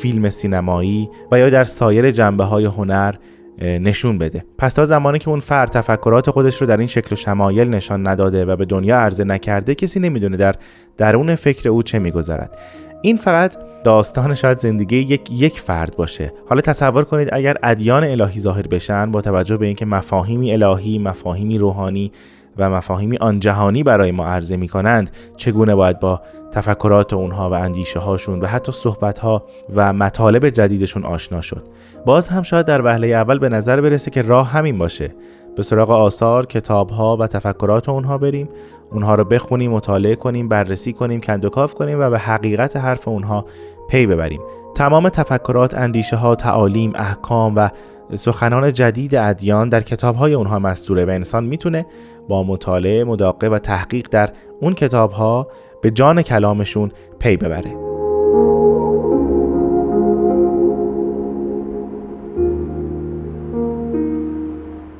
فیلم 0.00 0.30
سینمایی 0.30 1.08
و 1.32 1.38
یا 1.38 1.50
در 1.50 1.64
سایر 1.64 2.10
جنبه 2.10 2.44
های 2.44 2.64
هنر 2.64 3.14
نشون 3.62 4.18
بده. 4.18 4.44
پس 4.58 4.74
تا 4.74 4.84
زمانی 4.84 5.18
که 5.18 5.28
اون 5.28 5.40
فرد 5.40 5.70
تفکرات 5.70 6.30
خودش 6.30 6.60
رو 6.60 6.66
در 6.66 6.76
این 6.76 6.86
شکل 6.86 7.08
و 7.12 7.16
شمایل 7.16 7.68
نشان 7.68 8.08
نداده 8.08 8.44
و 8.44 8.56
به 8.56 8.64
دنیا 8.64 8.98
عرضه 8.98 9.24
نکرده 9.24 9.74
کسی 9.74 10.00
نمی‌دونه 10.00 10.36
در 10.36 10.54
درون 10.96 11.34
فکر 11.34 11.68
او 11.68 11.82
چه 11.82 11.98
میگذرد. 11.98 12.58
این 13.02 13.16
فقط 13.16 13.56
داستان 13.84 14.34
شاید 14.34 14.58
زندگی 14.58 14.96
یک 14.96 15.30
یک 15.32 15.60
فرد 15.60 15.96
باشه. 15.96 16.32
حالا 16.48 16.60
تصور 16.60 17.04
کنید 17.04 17.28
اگر 17.32 17.56
ادیان 17.62 18.04
الهی 18.04 18.40
ظاهر 18.40 18.66
بشن 18.66 19.10
با 19.10 19.20
توجه 19.20 19.56
به 19.56 19.66
اینکه 19.66 19.86
مفاهیمی 19.86 20.52
الهی 20.52 20.98
مفاهیمی 20.98 21.58
روحانی 21.58 22.12
و 22.58 22.70
مفاهیمی 22.70 23.16
آن 23.16 23.40
جهانی 23.40 23.82
برای 23.82 24.10
ما 24.10 24.26
عرضه 24.26 24.56
می 24.56 24.68
کنند 24.68 25.10
چگونه 25.36 25.74
باید 25.74 26.00
با 26.00 26.20
تفکرات 26.52 27.12
اونها 27.12 27.50
و 27.50 27.52
اندیشه 27.52 28.00
هاشون 28.00 28.40
و 28.40 28.46
حتی 28.46 28.72
صحبت 28.72 29.18
ها 29.18 29.44
و 29.74 29.92
مطالب 29.92 30.48
جدیدشون 30.48 31.04
آشنا 31.04 31.40
شد؟ 31.40 31.62
باز 32.06 32.28
هم 32.28 32.42
شاید 32.42 32.66
در 32.66 32.82
وهله 32.82 33.06
اول 33.06 33.38
به 33.38 33.48
نظر 33.48 33.80
برسه 33.80 34.10
که 34.10 34.22
راه 34.22 34.48
همین 34.48 34.78
باشه. 34.78 35.14
به 35.56 35.62
سراغ 35.62 35.90
آثار، 35.90 36.46
کتاب 36.46 36.90
ها 36.90 37.16
و 37.16 37.26
تفکرات 37.26 37.88
اونها 37.88 38.18
بریم. 38.18 38.48
اونها 38.92 39.14
رو 39.14 39.24
بخونیم، 39.24 39.70
مطالعه 39.70 40.16
کنیم، 40.16 40.48
بررسی 40.48 40.92
کنیم، 40.92 41.20
کندوکاف 41.20 41.74
کنیم 41.74 42.00
و 42.00 42.10
به 42.10 42.18
حقیقت 42.18 42.76
حرف 42.76 43.08
اونها 43.08 43.46
پی 43.88 44.06
ببریم. 44.06 44.40
تمام 44.74 45.08
تفکرات، 45.08 45.74
اندیشه 45.74 46.16
ها، 46.16 46.34
تعالیم، 46.34 46.92
احکام 46.94 47.52
و 47.56 47.68
سخنان 48.14 48.72
جدید 48.72 49.14
ادیان 49.14 49.68
در 49.68 49.80
کتاب 49.80 50.14
های 50.14 50.34
اونها 50.34 50.58
مستوره 50.58 51.04
و 51.04 51.10
انسان 51.10 51.44
می‌تونه 51.44 51.86
با 52.28 52.42
مطالعه، 52.42 53.04
مداقه 53.04 53.48
و 53.48 53.58
تحقیق 53.58 54.08
در 54.10 54.30
اون 54.60 54.74
کتاب 54.74 55.12
ها 55.12 55.48
به 55.82 55.90
جان 55.90 56.22
کلامشون 56.22 56.92
پی 57.18 57.36
ببره. 57.36 57.85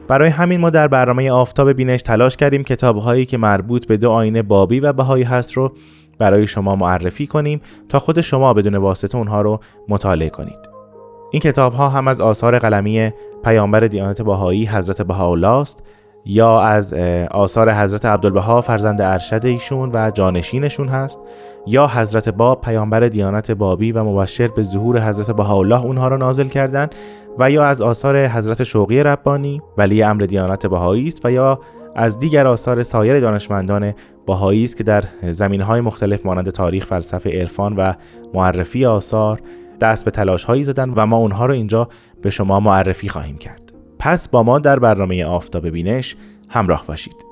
برای 0.08 0.28
همین 0.28 0.60
ما 0.60 0.70
در 0.70 0.88
برنامه 0.88 1.30
آفتاب 1.30 1.72
بینش 1.72 2.02
تلاش 2.02 2.36
کردیم 2.36 2.62
کتاب 2.62 2.96
هایی 2.96 3.26
که 3.26 3.38
مربوط 3.38 3.86
به 3.86 3.96
دو 3.96 4.10
آینه 4.10 4.42
بابی 4.42 4.80
و 4.80 4.92
بهایی 4.92 5.24
هست 5.24 5.52
رو 5.52 5.72
برای 6.18 6.46
شما 6.46 6.76
معرفی 6.76 7.26
کنیم 7.26 7.60
تا 7.88 7.98
خود 7.98 8.20
شما 8.20 8.54
بدون 8.54 8.74
واسطه 8.74 9.18
اونها 9.18 9.42
رو 9.42 9.60
مطالعه 9.88 10.30
کنید. 10.30 10.76
این 11.30 11.40
کتاب 11.40 11.72
ها 11.72 11.88
هم 11.88 12.08
از 12.08 12.20
آثار 12.20 12.58
قلمی 12.58 13.12
پیامبر 13.44 13.80
دیانت 13.80 14.22
بهایی 14.22 14.66
حضرت 14.66 15.02
بهاءالله 15.02 15.48
است 15.48 15.82
یا 16.26 16.60
از 16.60 16.92
آثار 17.30 17.72
حضرت 17.72 18.04
عبدالبها 18.04 18.60
فرزند 18.60 19.00
ارشد 19.00 19.46
ایشون 19.46 19.90
و 19.94 20.10
جانشینشون 20.10 20.88
هست 20.88 21.20
یا 21.66 21.86
حضرت 21.86 22.28
باب 22.28 22.60
پیامبر 22.60 23.00
دیانت 23.00 23.50
بابی 23.50 23.92
و 23.92 24.04
مبشر 24.04 24.48
به 24.48 24.62
ظهور 24.62 25.08
حضرت 25.08 25.30
بهاءالله 25.30 25.84
اونها 25.84 26.08
را 26.08 26.16
نازل 26.16 26.48
کردند 26.48 26.94
و 27.38 27.50
یا 27.50 27.64
از 27.64 27.82
آثار 27.82 28.26
حضرت 28.26 28.62
شوقی 28.62 29.02
ربانی 29.02 29.62
ولی 29.78 30.02
امر 30.02 30.22
دیانت 30.22 30.66
بهایی 30.66 31.08
است 31.08 31.26
و 31.26 31.30
یا 31.30 31.60
از 31.96 32.18
دیگر 32.18 32.46
آثار 32.46 32.82
سایر 32.82 33.20
دانشمندان 33.20 33.94
باهایی 34.26 34.64
است 34.64 34.76
که 34.76 34.84
در 34.84 35.04
زمینهای 35.22 35.80
مختلف 35.80 36.26
مانند 36.26 36.50
تاریخ، 36.50 36.86
فلسفه، 36.86 37.30
عرفان 37.30 37.76
و 37.76 37.92
معرفی 38.34 38.86
آثار 38.86 39.40
دست 39.80 40.04
به 40.04 40.10
تلاش 40.10 40.44
هایی 40.44 40.64
زدن 40.64 40.90
و 40.90 41.06
ما 41.06 41.16
اونها 41.16 41.46
رو 41.46 41.54
اینجا 41.54 41.88
به 42.22 42.30
شما 42.30 42.60
معرفی 42.60 43.08
خواهیم 43.08 43.38
کرد. 43.38 43.65
پس 43.98 44.28
با 44.28 44.42
ما 44.42 44.58
در 44.58 44.78
برنامه 44.78 45.24
آفتاب 45.24 45.68
بینش 45.68 46.16
همراه 46.48 46.84
باشید. 46.86 47.26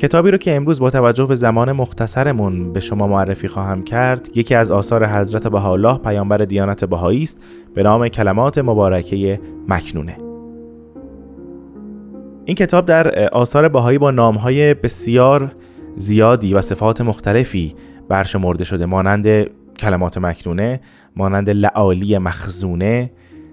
کتابی 0.00 0.30
رو 0.30 0.38
که 0.38 0.56
امروز 0.56 0.80
با 0.80 0.90
توجه 0.90 1.26
به 1.26 1.34
زمان 1.34 1.72
مختصرمون 1.72 2.72
به 2.72 2.80
شما 2.80 3.06
معرفی 3.06 3.48
خواهم 3.48 3.82
کرد 3.82 4.28
یکی 4.34 4.54
از 4.54 4.70
آثار 4.70 5.06
حضرت 5.06 5.46
بهاءالله 5.46 5.98
پیامبر 5.98 6.38
دیانت 6.38 6.84
بهایی 6.84 7.22
است 7.22 7.38
به 7.74 7.82
نام 7.82 8.08
کلمات 8.08 8.58
مبارکه 8.58 9.40
مکنونه 9.68 10.29
این 12.50 12.56
کتاب 12.56 12.84
در 12.84 13.28
آثار 13.28 13.68
بهایی 13.68 13.98
با 13.98 14.10
نامهای 14.10 14.74
بسیار 14.74 15.52
زیادی 15.96 16.54
و 16.54 16.60
صفات 16.60 17.00
مختلفی 17.00 17.74
برشمرده 18.08 18.64
شده 18.64 18.86
مانند 18.86 19.26
کلمات 19.78 20.18
مکنونه 20.18 20.80
مانند 21.16 21.50
لعالی 21.50 22.18
مخزونه 22.18 23.10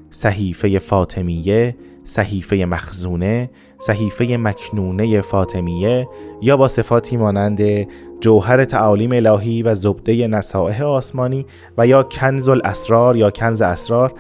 صحیفه 0.10 0.80
فاطمیه 0.80 1.76
صحیفه 2.04 2.56
مخزونه 2.56 3.50
صحیفه 3.80 4.38
مکنونه 4.38 5.22
فاطمیه 5.22 6.08
یا 6.42 6.58
با 6.58 6.68
صفاتی 6.68 7.18
مانند 7.18 7.88
جوهر 8.22 8.66
تعالیم 8.66 9.12
الهی 9.12 9.64
و 9.64 9.76
زبده 9.76 10.28
نصائح 10.28 10.84
آسمانی 10.84 11.46
و 11.78 11.88
یا 11.88 12.04
کنز 12.04 12.50
الاسرار 12.50 13.16
یا 13.16 13.32
کنز 13.32 13.62
اسرار 13.62 14.14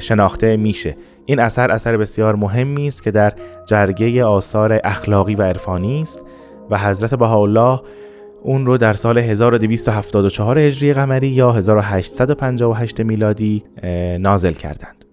شناخته 0.00 0.56
میشه. 0.56 0.96
این 1.26 1.40
اثر 1.40 1.70
اثر 1.70 1.96
بسیار 1.96 2.36
مهمی 2.36 2.88
است 2.88 3.02
که 3.02 3.10
در 3.10 3.32
جرگه 3.66 4.24
آثار 4.24 4.80
اخلاقی 4.84 5.34
و 5.34 5.42
عرفانی 5.42 6.02
است 6.02 6.20
و 6.70 6.78
حضرت 6.78 7.14
بهاءالله 7.14 7.80
اون 8.42 8.66
رو 8.66 8.78
در 8.78 8.92
سال 8.92 9.18
1274 9.18 10.58
هجری 10.58 10.94
قمری 10.94 11.28
یا 11.28 11.52
1858 11.52 13.00
میلادی 13.00 13.64
نازل 14.18 14.52
کردند. 14.52 15.04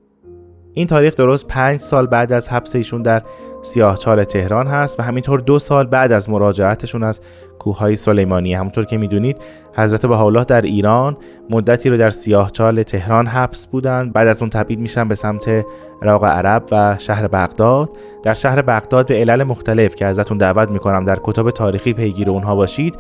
این 0.74 0.88
تاریخ 0.88 1.16
درست 1.16 1.48
پنج 1.48 1.82
سال 1.82 2.08
بعد 2.08 2.34
از 2.34 2.50
حبس 2.50 2.76
ایشون 2.76 3.02
در 3.02 3.24
سیاهچال 3.62 4.24
تهران 4.24 4.68
هست 4.68 5.00
و 5.00 5.04
همینطور 5.04 5.40
دو 5.40 5.60
سال 5.60 5.86
بعد 5.86 6.12
از 6.12 6.30
مراجعتشون 6.30 7.04
از 7.04 7.22
کوههای 7.60 7.96
سلیمانی. 7.96 8.54
همونطور 8.54 8.86
که 8.86 8.98
می‌دونید 8.98 9.38
حضرت 9.74 10.06
بهاءالله 10.06 10.44
در 10.44 10.62
ایران 10.62 11.18
مدتی 11.50 11.90
رو 11.90 11.98
در 11.98 12.10
سیاهچال 12.10 12.84
تهران 12.84 13.28
حبس 13.28 13.68
بودند 13.68 14.14
بعد 14.14 14.28
از 14.28 14.42
اون 14.42 14.50
تبعید 14.50 14.80
میشن 14.80 15.08
به 15.08 15.16
سمت 15.16 15.66
عراق 16.02 16.26
عرب 16.26 16.64
و 16.72 16.96
شهر 17.00 17.28
بغداد. 17.28 17.90
در 18.24 18.34
شهر 18.34 18.62
بغداد 18.62 19.08
به 19.08 19.16
علل 19.16 19.44
مختلف 19.44 19.96
که 19.96 20.06
ازتون 20.06 20.38
دعوت 20.38 20.72
می‌کنم 20.72 21.06
در 21.06 21.20
کتاب 21.24 21.52
تاریخی 21.52 21.94
پیگیر 21.94 22.30
اونها 22.30 22.56
باشید 22.56 22.98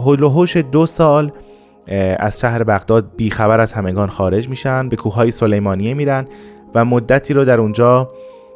هلوهوش 0.00 0.56
دو 0.56 0.86
سال 0.86 1.32
از 2.18 2.40
شهر 2.40 2.62
بغداد 2.62 3.10
بیخبر 3.16 3.60
از 3.60 3.72
همگان 3.72 4.08
خارج 4.08 4.48
میشن 4.48 4.88
به 4.88 4.96
کوههای 4.96 5.30
سلیمانیه 5.30 5.94
میرن 5.94 6.26
و 6.74 6.84
مدتی 6.84 7.34
رو 7.34 7.44
در 7.44 7.60
اونجا 7.60 8.10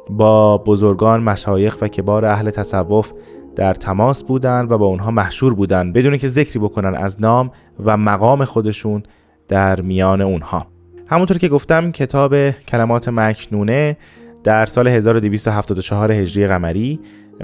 با 0.09 0.57
بزرگان 0.57 1.23
مشایخ 1.23 1.77
و 1.81 1.87
کبار 1.87 2.25
اهل 2.25 2.49
تصوف 2.49 3.13
در 3.55 3.73
تماس 3.73 4.23
بودند 4.23 4.71
و 4.71 4.77
با 4.77 4.85
اونها 4.85 5.11
محشور 5.11 5.53
بودند 5.53 5.93
بدون 5.93 6.17
که 6.17 6.27
ذکری 6.27 6.59
بکنن 6.59 6.95
از 6.95 7.21
نام 7.21 7.51
و 7.85 7.97
مقام 7.97 8.45
خودشون 8.45 9.03
در 9.47 9.81
میان 9.81 10.21
اونها. 10.21 10.67
همونطور 11.09 11.37
که 11.37 11.49
گفتم 11.49 11.91
کتاب 11.91 12.49
کلمات 12.51 13.09
مکنونه 13.09 13.97
در 14.43 14.65
سال 14.65 14.87
1274 14.87 16.11
هجری 16.11 16.47
قمری 16.47 16.99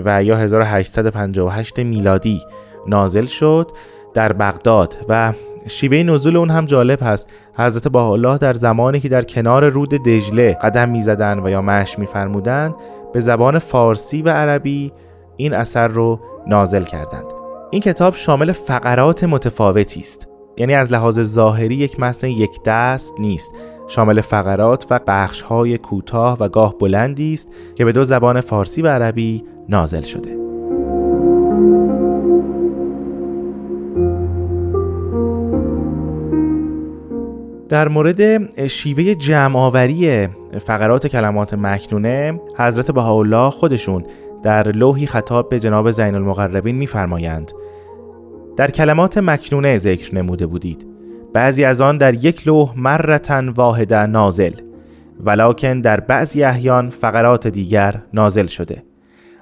و 0.05 0.23
یا 0.23 0.37
1858 0.37 1.79
میلادی 1.79 2.41
نازل 2.87 3.25
شد 3.25 3.71
در 4.13 4.33
بغداد 4.33 4.97
و 5.09 5.33
شیوه 5.67 5.97
نزول 5.97 6.37
اون 6.37 6.49
هم 6.49 6.65
جالب 6.65 6.99
هست. 7.01 7.29
حضرت 7.53 7.95
الله 7.95 8.37
در 8.37 8.53
زمانی 8.53 8.99
که 8.99 9.09
در 9.09 9.21
کنار 9.21 9.69
رود 9.69 9.89
دجله 9.89 10.53
قدم 10.53 10.89
می‌زدن 10.89 11.39
و 11.39 11.49
یا 11.49 11.61
مش 11.61 11.99
میفرمودند 11.99 12.75
به 13.13 13.19
زبان 13.19 13.59
فارسی 13.59 14.21
و 14.21 14.29
عربی 14.29 14.91
این 15.37 15.53
اثر 15.53 15.87
رو 15.87 16.19
نازل 16.47 16.83
کردند. 16.83 17.25
این 17.71 17.81
کتاب 17.81 18.15
شامل 18.15 18.51
فقرات 18.51 19.23
متفاوتی 19.23 19.99
است. 19.99 20.27
یعنی 20.57 20.75
از 20.75 20.91
لحاظ 20.91 21.19
ظاهری 21.19 21.75
یک 21.75 21.99
متن 21.99 22.27
یک 22.27 22.63
دست 22.65 23.13
نیست. 23.19 23.51
شامل 23.87 24.21
فقرات 24.21 24.85
و 24.89 24.99
بخش 25.07 25.41
های 25.41 25.77
کوتاه 25.77 26.37
و 26.39 26.49
گاه 26.49 26.75
بلندی 26.77 27.33
است 27.33 27.47
که 27.75 27.85
به 27.85 27.91
دو 27.91 28.03
زبان 28.03 28.41
فارسی 28.41 28.81
و 28.81 28.87
عربی 28.87 29.43
نازل 29.69 30.01
شده. 30.01 30.40
در 37.71 37.87
مورد 37.87 38.67
شیوه 38.67 39.15
جمعآوری 39.15 40.27
فقرات 40.65 41.07
کلمات 41.07 41.53
مکنونه 41.53 42.39
حضرت 42.57 42.91
بهاءالله 42.91 43.49
خودشون 43.49 44.05
در 44.43 44.71
لوحی 44.71 45.05
خطاب 45.05 45.49
به 45.49 45.59
جناب 45.59 45.91
زین 45.91 46.15
المقربین 46.15 46.75
میفرمایند. 46.75 47.51
در 48.57 48.71
کلمات 48.71 49.17
مکنونه 49.17 49.77
ذکر 49.77 50.15
نموده 50.15 50.45
بودید. 50.45 50.87
بعضی 51.33 51.63
از 51.63 51.81
آن 51.81 51.97
در 51.97 52.13
یک 52.13 52.47
لوح 52.47 52.73
مرتن 52.75 53.49
واحده 53.49 54.05
نازل 54.05 54.53
ولکن 55.19 55.81
در 55.81 55.99
بعضی 55.99 56.43
احیان 56.43 56.89
فقرات 56.89 57.47
دیگر 57.47 58.01
نازل 58.13 58.45
شده. 58.45 58.83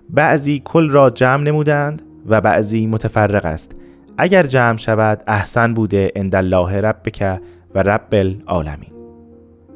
بعضی 0.09 0.61
کل 0.65 0.89
را 0.89 1.09
جمع 1.09 1.43
نمودند 1.43 2.01
و 2.27 2.41
بعضی 2.41 2.87
متفرق 2.87 3.45
است. 3.45 3.75
اگر 4.17 4.43
جمع 4.43 4.77
شود 4.77 5.23
احسن 5.27 5.73
بوده 5.73 6.11
اند 6.15 6.35
الله 6.35 6.81
ربک 6.81 7.39
و 7.75 7.84
رب 7.84 8.08
العالمین. 8.12 8.91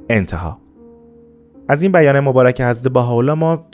انتها. 0.10 0.58
از 1.68 1.82
این 1.82 1.92
بیان 1.92 2.20
مبارک 2.20 2.62
حضرت 2.62 2.94
بهاءالله 2.94 3.34
ما 3.34 3.66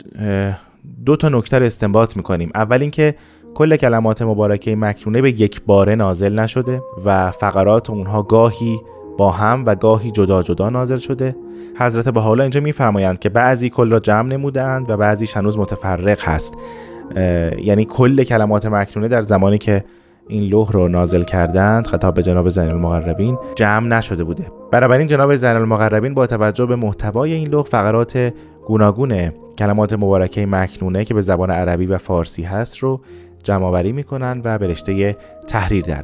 دو 1.06 1.16
تا 1.16 1.28
نکته 1.28 1.56
استنباط 1.56 2.16
می‌کنیم. 2.16 2.50
اول 2.54 2.80
اینکه 2.80 3.14
کل 3.54 3.76
کلمات 3.76 4.22
مبارکه 4.22 4.76
مکنونه 4.76 5.22
به 5.22 5.40
یک 5.40 5.62
باره 5.66 5.94
نازل 5.94 6.38
نشده 6.38 6.82
و 7.04 7.30
فقرات 7.30 7.90
اونها 7.90 8.22
گاهی 8.22 8.80
با 9.18 9.30
هم 9.30 9.66
و 9.66 9.74
گاهی 9.74 10.10
جدا 10.10 10.42
جدا 10.42 10.70
نازل 10.70 10.98
شده. 10.98 11.36
حضرت 11.78 12.08
بهاءالله 12.08 12.42
اینجا 12.42 12.60
میفرمایند 12.60 13.18
که 13.18 13.28
بعضی 13.28 13.70
کل 13.70 13.90
را 13.90 14.00
جمع 14.00 14.28
نمودند 14.28 14.90
و 14.90 14.96
بعضی 14.96 15.26
هنوز 15.34 15.58
متفرق 15.58 16.20
هست. 16.20 16.54
یعنی 17.62 17.84
کل 17.84 18.24
کلمات 18.24 18.66
مکنونه 18.66 19.08
در 19.08 19.22
زمانی 19.22 19.58
که 19.58 19.84
این 20.30 20.42
لوح 20.42 20.72
رو 20.72 20.88
نازل 20.88 21.22
کردند 21.22 21.86
خطاب 21.86 22.14
به 22.14 22.22
جناب 22.22 22.48
زین 22.48 22.68
المقربین 22.68 23.38
جمع 23.54 23.86
نشده 23.88 24.24
بوده. 24.24 24.46
بنابراین 24.70 25.06
جناب 25.06 25.34
زین 25.34 25.50
المقربین 25.50 26.14
با 26.14 26.26
توجه 26.26 26.66
به 26.66 26.76
محتوای 26.76 27.32
این 27.32 27.48
لوح 27.48 27.64
فقرات 27.64 28.32
گوناگون 28.66 29.30
کلمات 29.58 29.92
مبارکه 29.92 30.46
مکنونه 30.46 31.04
که 31.04 31.14
به 31.14 31.20
زبان 31.20 31.50
عربی 31.50 31.86
و 31.86 31.98
فارسی 31.98 32.42
هست 32.42 32.78
رو 32.78 33.00
جمع 33.42 33.64
آوری 33.64 33.92
می‌کنن 33.92 34.40
و 34.44 34.58
به 34.58 34.66
رشته 34.66 35.16
تحریر 35.48 35.84
در 35.84 36.02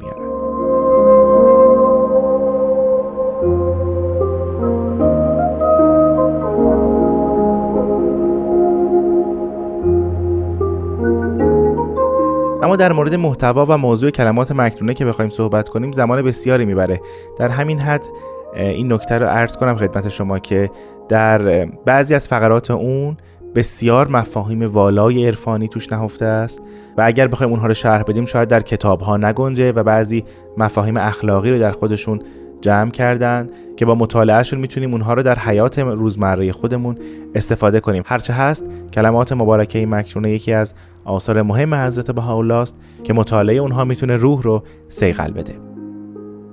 اما 12.66 12.76
در 12.76 12.92
مورد 12.92 13.14
محتوا 13.14 13.66
و 13.68 13.78
موضوع 13.78 14.10
کلمات 14.10 14.52
مکنونه 14.52 14.94
که 14.94 15.04
بخوایم 15.04 15.30
صحبت 15.30 15.68
کنیم 15.68 15.92
زمان 15.92 16.22
بسیاری 16.22 16.64
می‌بره. 16.64 17.00
در 17.38 17.48
همین 17.48 17.78
حد 17.78 18.06
این 18.54 18.92
نکته 18.92 19.18
رو 19.18 19.26
عرض 19.26 19.56
کنم 19.56 19.76
خدمت 19.76 20.08
شما 20.08 20.38
که 20.38 20.70
در 21.08 21.64
بعضی 21.64 22.14
از 22.14 22.28
فقرات 22.28 22.70
اون 22.70 23.16
بسیار 23.54 24.08
مفاهیم 24.08 24.62
والای 24.62 25.26
عرفانی 25.26 25.68
توش 25.68 25.92
نهفته 25.92 26.24
است 26.24 26.62
و 26.96 27.02
اگر 27.06 27.28
بخوایم 27.28 27.52
اونها 27.52 27.66
رو 27.66 27.74
شرح 27.74 28.02
بدیم 28.02 28.24
شاید 28.24 28.48
در 28.48 28.60
کتاب 28.60 29.00
ها 29.00 29.16
نگنجه 29.16 29.72
و 29.72 29.82
بعضی 29.82 30.24
مفاهیم 30.58 30.96
اخلاقی 30.96 31.50
رو 31.50 31.58
در 31.58 31.72
خودشون 31.72 32.22
جمع 32.60 32.90
کردن 32.90 33.48
که 33.76 33.84
با 33.84 33.94
مطالعهشون 33.94 34.58
می‌تونیم 34.58 34.92
اونها 34.92 35.14
رو 35.14 35.22
در 35.22 35.38
حیات 35.38 35.78
روزمره 35.78 36.52
خودمون 36.52 36.98
استفاده 37.34 37.80
کنیم. 37.80 38.02
هرچه 38.06 38.32
هست 38.32 38.66
کلمات 38.92 39.32
مبارکه 39.32 39.86
مکنونه 39.86 40.30
یکی 40.30 40.52
از 40.52 40.74
آثار 41.06 41.42
مهم 41.42 41.74
حضرت 41.74 42.10
بهاءالله 42.10 42.54
است 42.54 42.76
که 43.04 43.12
مطالعه 43.12 43.56
اونها 43.56 43.84
می‌تونه 43.84 44.16
روح 44.16 44.42
رو 44.42 44.62
سیقل 44.88 45.30
بده. 45.30 45.54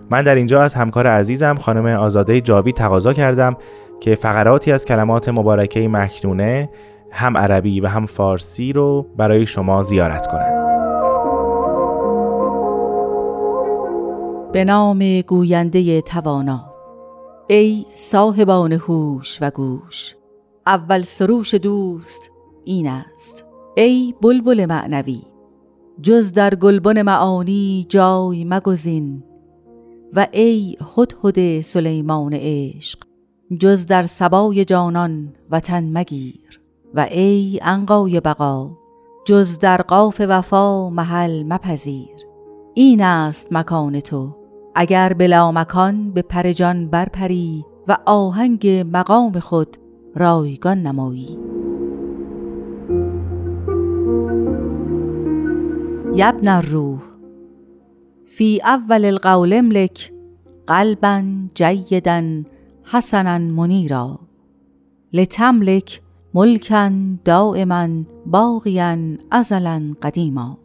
من 0.09 0.23
در 0.23 0.35
اینجا 0.35 0.61
از 0.61 0.73
همکار 0.73 1.07
عزیزم 1.07 1.55
خانم 1.55 1.85
آزاده 1.85 2.41
جاوی 2.41 2.71
تقاضا 2.71 3.13
کردم 3.13 3.57
که 3.99 4.15
فقراتی 4.15 4.71
از 4.71 4.85
کلمات 4.85 5.29
مبارکه 5.29 5.87
مکنونه 5.87 6.69
هم 7.11 7.37
عربی 7.37 7.79
و 7.79 7.87
هم 7.87 8.05
فارسی 8.05 8.73
رو 8.73 9.07
برای 9.17 9.45
شما 9.45 9.81
زیارت 9.81 10.27
کنند 10.27 10.63
به 14.51 14.63
نام 14.63 15.21
گوینده 15.21 16.01
توانا. 16.01 16.73
ای 17.47 17.85
صاحبان 17.93 18.73
هوش 18.73 19.37
و 19.41 19.51
گوش 19.51 20.15
اول 20.67 21.01
سروش 21.01 21.53
دوست 21.53 22.31
این 22.65 22.87
است. 22.87 23.45
ای 23.75 24.13
بلبل 24.21 24.65
معنوی 24.65 25.21
جز 26.01 26.31
در 26.31 26.55
گلبن 26.55 27.01
معانی 27.01 27.85
جای 27.89 28.45
مگزین. 28.45 29.23
و 30.13 30.27
ای 30.31 30.77
هدهد 30.97 31.61
سلیمان 31.61 32.33
عشق 32.33 32.99
جز 33.59 33.85
در 33.85 34.03
سبای 34.03 34.65
جانان 34.65 35.33
وطن 35.51 35.97
مگیر. 35.97 36.61
و 36.93 36.99
ای 37.11 37.59
انقای 37.63 38.19
بقا 38.19 38.71
جز 39.25 39.57
در 39.57 39.81
قاف 39.81 40.21
وفا 40.27 40.89
محل 40.89 41.43
مپذیر. 41.43 42.27
این 42.73 43.01
است 43.01 43.47
مکان 43.51 43.99
تو 43.99 44.35
اگر 44.75 45.13
بلا 45.13 45.51
مکان 45.51 46.11
به 46.11 46.21
پر 46.21 46.51
جان 46.51 46.89
برپری 46.89 47.65
و 47.87 47.97
آهنگ 48.05 48.67
مقام 48.67 49.39
خود 49.39 49.77
رایگان 50.15 50.81
نمایی. 50.81 51.52
یبن 56.15 56.47
الروح. 56.47 57.01
فی 58.25 58.61
اول 58.65 59.05
القول 59.05 59.53
املک 59.53 60.13
قلبا 60.67 61.23
جیدا 61.55 62.43
حسنا 62.83 63.37
منیرا 63.37 64.19
لتملک 65.13 66.01
ملکا 66.33 66.91
دائما 67.25 67.87
باقیا 68.25 68.97
ازلا 69.31 69.93
قدیما 70.01 70.57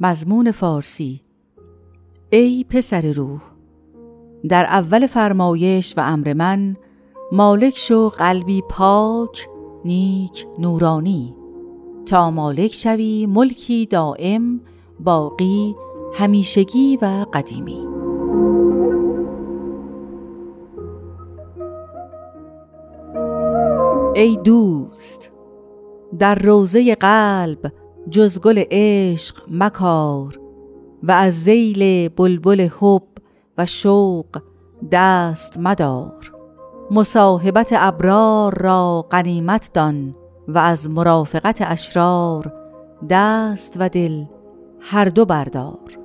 مضمون 0.00 0.50
فارسی. 0.50 1.20
ای 2.30 2.64
پسر 2.64 3.12
روح 3.12 3.40
در 4.48 4.64
اول 4.64 5.06
فرمایش 5.06 5.94
و 5.96 6.00
امر 6.00 6.32
من 6.32 6.76
مالک 7.32 7.78
شو 7.78 8.08
قلبی 8.08 8.62
پاک 8.70 9.48
نیک 9.84 10.46
نورانی. 10.58 11.41
تا 12.06 12.30
مالک 12.30 12.72
شوی 12.72 13.26
ملکی 13.26 13.86
دائم 13.86 14.60
باقی 15.00 15.74
همیشگی 16.14 16.98
و 17.02 17.26
قدیمی. 17.32 17.86
ای 24.14 24.36
دوست 24.44 25.32
در 26.18 26.34
روزه 26.34 26.94
قلب 26.94 27.72
جز 28.10 28.40
گل 28.40 28.62
عشق 28.70 29.42
مکار 29.50 30.40
و 31.02 31.12
از 31.12 31.34
زیل 31.34 32.08
بلبل 32.08 32.68
حب 32.80 33.02
و 33.58 33.66
شوق 33.66 34.42
دست 34.92 35.58
مدار. 35.58 36.32
مصاحبت 36.90 37.72
ابرار 37.76 38.58
را 38.58 39.06
غنیمت 39.10 39.70
دان 39.74 40.14
و 40.48 40.58
از 40.58 40.90
مرافقت 40.90 41.58
اشرار 41.62 42.52
دست 43.10 43.76
و 43.78 43.88
دل 43.88 44.24
هر 44.80 45.04
دو 45.04 45.24
بردار. 45.24 45.98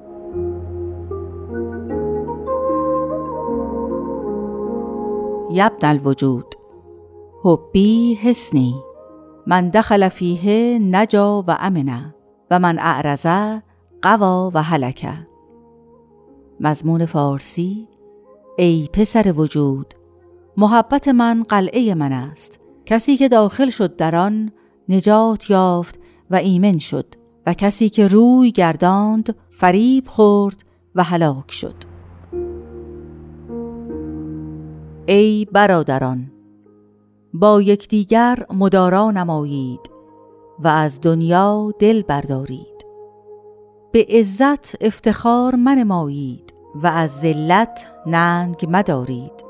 یبن 5.51 5.89
الوجود. 5.89 6.55
حبی 7.43 8.15
حسنی. 8.15 8.75
من 9.47 9.69
دخل 9.69 10.09
فیه 10.09 10.79
نجا 10.79 11.43
و 11.47 11.55
امنه 11.59 12.15
و 12.51 12.59
من 12.59 12.79
اعرضه 12.79 13.61
قوا 14.01 14.51
و 14.53 14.63
حلکه 14.63 15.27
مضمون 16.59 17.05
فارسی. 17.05 17.87
ای 18.57 18.89
پسر 18.93 19.33
وجود 19.37 19.93
محبت 20.57 21.07
من 21.07 21.43
قلعه 21.43 21.93
من 21.93 22.13
است. 22.13 22.66
کسی 22.87 23.17
که 23.17 23.27
داخل 23.27 23.69
شد 23.69 23.95
در 23.95 24.15
آن 24.15 24.51
نجات 24.89 25.49
یافت 25.49 25.99
و 26.29 26.35
ایمن 26.35 26.77
شد 26.77 27.05
و 27.45 27.53
کسی 27.53 27.89
که 27.89 28.07
روی 28.07 28.51
گرداند 28.51 29.35
فریب 29.49 30.07
خورد 30.07 30.63
و 30.95 31.03
هلاک 31.03 31.51
شد. 31.51 31.75
ای 35.05 35.47
برادران 35.51 36.31
با 37.33 37.61
یکدیگر 37.61 38.45
مدارا 38.53 39.11
نمایید 39.11 39.91
و 40.59 40.67
از 40.67 41.01
دنیا 41.01 41.73
دل 41.79 42.01
بردارید. 42.01 42.85
به 43.91 44.05
عزت 44.09 44.83
افتخار 44.83 45.55
منمایید 45.55 46.53
و 46.75 46.87
از 46.87 47.11
ذلت 47.11 47.87
ننگ 48.05 48.67
مدارید. 48.69 49.45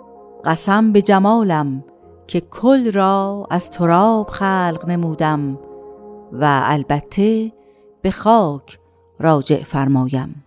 قسم 0.46 0.92
به 0.92 1.02
جمالم 1.02 1.84
که 2.28 2.42
کل 2.42 2.92
را 2.92 3.48
از 3.50 3.70
تراب 3.70 4.30
خلق 4.30 4.86
نمودم 4.88 5.60
و 6.32 6.62
البته 6.64 7.52
به 8.02 8.12
خاک 8.12 8.80
راجع 9.20 9.64
فرمایم. 9.64 10.44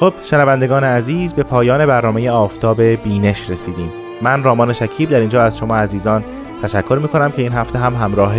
خب 0.00 0.12
شنوندگان 0.22 0.84
عزیز 0.84 1.34
به 1.34 1.42
پایان 1.42 1.86
برنامه 1.86 2.30
آفتاب 2.30 2.82
بینش 2.82 3.50
رسیدیم. 3.50 3.92
من 4.22 4.42
رامان 4.42 4.72
شکیب 4.72 5.10
در 5.10 5.20
اینجا 5.20 5.42
از 5.42 5.58
شما 5.58 5.76
عزیزان 5.76 6.24
تشکر 6.62 6.98
می‌کنم 7.02 7.30
که 7.30 7.42
این 7.42 7.52
هفته 7.52 7.78
هم 7.78 7.94
همراه 7.94 8.34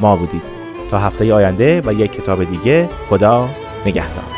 ما 0.00 0.16
بودید. 0.16 0.42
تا 0.90 0.98
هفته 0.98 1.34
آینده 1.34 1.82
و 1.86 1.92
یک 1.92 2.12
کتاب 2.12 2.44
دیگه 2.44 2.88
خدا 3.08 3.48
نگهدار. 3.86 4.37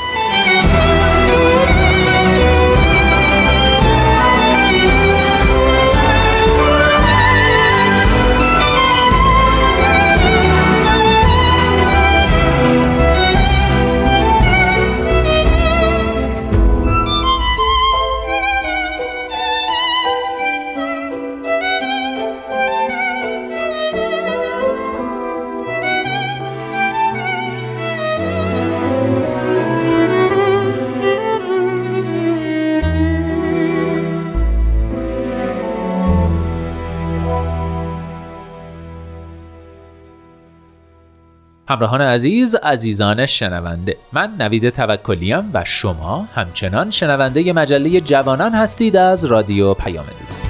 همراهان 41.80 42.00
عزیز 42.00 42.54
عزیزان 42.54 43.26
شنونده. 43.26 43.96
من 44.12 44.30
نوید 44.38 44.70
توکلیم 44.70 45.50
و 45.54 45.64
شما 45.64 46.28
همچنان 46.34 46.90
شنونده 46.90 47.52
مجله 47.52 48.00
جوانان 48.00 48.54
هستید 48.54 48.96
از 48.96 49.24
رادیو 49.24 49.74
پیام 49.74 50.04
دوست. 50.04 50.46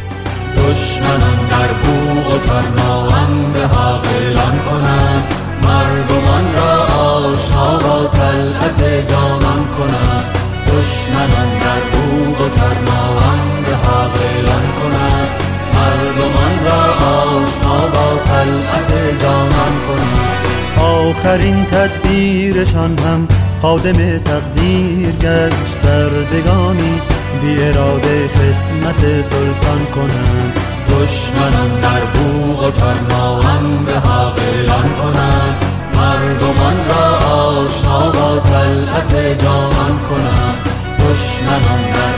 دشمنان 0.56 1.48
در 1.50 1.72
بوغ 1.72 2.34
و 2.34 2.38
کرناهم 2.38 3.52
به 3.52 3.58
حق 3.58 4.06
اعلان 4.06 4.58
کنند. 4.58 5.24
مردمان 5.62 6.54
را 6.54 6.84
آشنا 7.02 7.78
با 7.78 8.06
طلعت 8.06 9.08
جانان 9.10 9.64
کنند. 9.78 10.24
دشمنان 10.66 11.58
در 11.60 11.80
بوغ 11.92 12.40
و 12.40 12.48
کرناهم 12.48 13.62
به 13.66 13.76
حق 13.76 14.22
اعلان 14.22 14.66
کنند. 14.82 15.28
مردمان 15.74 16.64
را 16.66 17.06
آشنا 17.06 17.86
با 17.86 18.18
طلعت 18.24 19.20
جانان 19.22 19.72
کنند. 19.86 20.29
آخرین 20.78 21.64
تدبیرشان 21.64 22.98
هم 22.98 23.28
خادم 23.62 24.18
تقدیر 24.18 25.10
گشت 25.10 25.78
بردگانی 25.82 27.00
بی 27.42 27.62
اراده 27.62 28.28
خدمت 28.28 29.22
سلطان 29.22 29.86
کنند. 29.94 30.52
دشمنان 30.90 31.80
در 31.80 32.04
بوغ 32.04 32.64
و 32.64 32.70
کرناهم 32.70 33.84
به 33.84 33.92
حق 33.92 34.38
اعلان 34.38 34.88
کنند. 35.02 35.56
مردمان 35.94 36.76
را 36.88 37.34
آشنا 37.36 38.10
با 38.10 38.40
طلعت 38.40 39.42
جانان 39.42 39.98
کنند. 40.08 40.58
دشمنان 40.98 41.82
در 41.94 42.09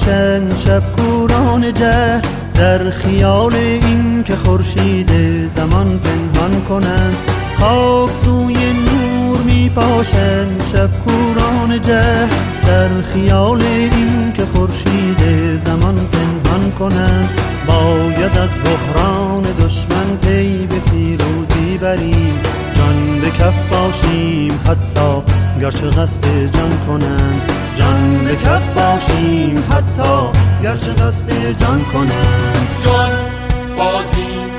پاشند 0.00 0.56
شب 0.56 0.82
کوران 0.96 1.74
جه 1.74 2.20
در 2.54 2.90
خیال 2.90 3.54
این 3.54 4.22
که 4.24 4.36
خورشید 4.36 5.10
زمان 5.46 5.98
پنهان 5.98 6.64
کنند 6.64 7.16
خاک 7.54 8.10
سوی 8.24 8.54
نور 8.54 9.38
می 9.38 9.70
پاشند 9.74 10.62
شب 10.72 10.90
کوران 11.04 11.82
جه 11.82 12.28
در 12.66 13.02
خیال 13.02 13.62
این 13.62 14.32
که 14.32 14.46
خورشید 14.46 15.56
زمان 15.56 15.94
پنهان 15.94 16.72
کنند 16.78 17.28
باید 17.66 18.38
از 18.38 18.60
بحران 18.64 19.42
دشمن 19.42 20.16
پی 20.22 20.66
به 20.66 20.78
پیروزی 20.90 21.78
بریم. 21.78 22.40
جان 22.74 23.20
به 23.20 23.30
کف 23.30 23.66
باشیم 23.66 24.60
حتی 24.66 25.29
گرچه 25.60 25.86
قصد 25.86 26.24
جان 26.56 26.78
کنند 26.86 27.52
جان 27.74 28.24
به 28.24 28.36
کف 28.36 28.72
باشیم 28.72 29.64
حتی. 29.70 30.38
گرچه 30.62 30.92
قصد 30.92 31.58
جان 31.58 31.84
کنند 31.84 32.68
جان 32.84 33.10
بازی 33.78 34.49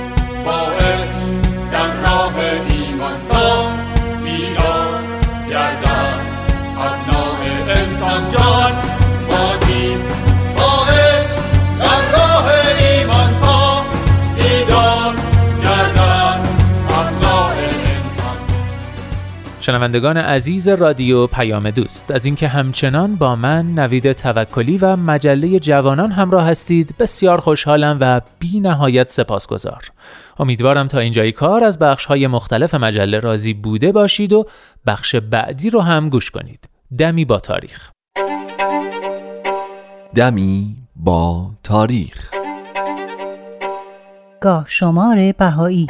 شنوندگان 19.61 20.17
عزیز 20.17 20.67
رادیو 20.69 21.27
پیام 21.27 21.69
دوست 21.69 22.11
از 22.11 22.25
اینکه 22.25 22.47
همچنان 22.47 23.15
با 23.15 23.35
من 23.35 23.65
نوید 23.65 24.11
توکلی 24.11 24.77
و 24.77 24.95
مجله 24.95 25.59
جوانان 25.59 26.11
همراه 26.11 26.45
هستید 26.45 26.95
بسیار 26.99 27.39
خوشحالم 27.39 27.97
و 28.01 28.21
بی 28.39 28.59
نهایت 28.59 29.09
سپاسگزار. 29.11 29.91
امیدوارم 30.39 30.87
تا 30.87 30.99
اینجای 30.99 31.31
کار 31.31 31.63
از 31.63 31.79
بخش 31.79 32.05
های 32.05 32.27
مختلف 32.27 32.75
مجله 32.75 33.19
راضی 33.19 33.53
بوده 33.53 33.91
باشید 33.91 34.33
و 34.33 34.45
بخش 34.85 35.15
بعدی 35.15 35.69
رو 35.69 35.81
هم 35.81 36.09
گوش 36.09 36.31
کنید. 36.31 36.69
دمی 36.97 37.25
با 37.25 37.39
تاریخ. 37.39 37.89
دمی 40.15 40.75
با 40.95 41.51
تاریخ. 41.63 42.31
گاه 44.41 44.65
شمار 44.67 45.31
بهایی. 45.31 45.87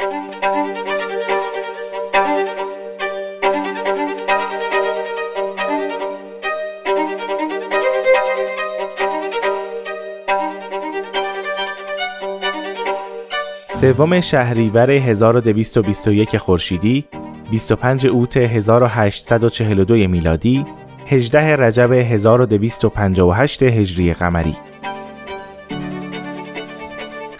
سوم 13.82 14.20
شهریور 14.20 14.90
1221 14.90 16.36
خورشیدی 16.36 17.04
25 17.50 18.06
اوت 18.06 18.36
1842 18.36 19.94
میلادی 19.94 20.66
18 21.06 21.56
رجب 21.56 21.92
1258 21.92 23.62
هجری 23.62 24.12
قمری. 24.12 24.56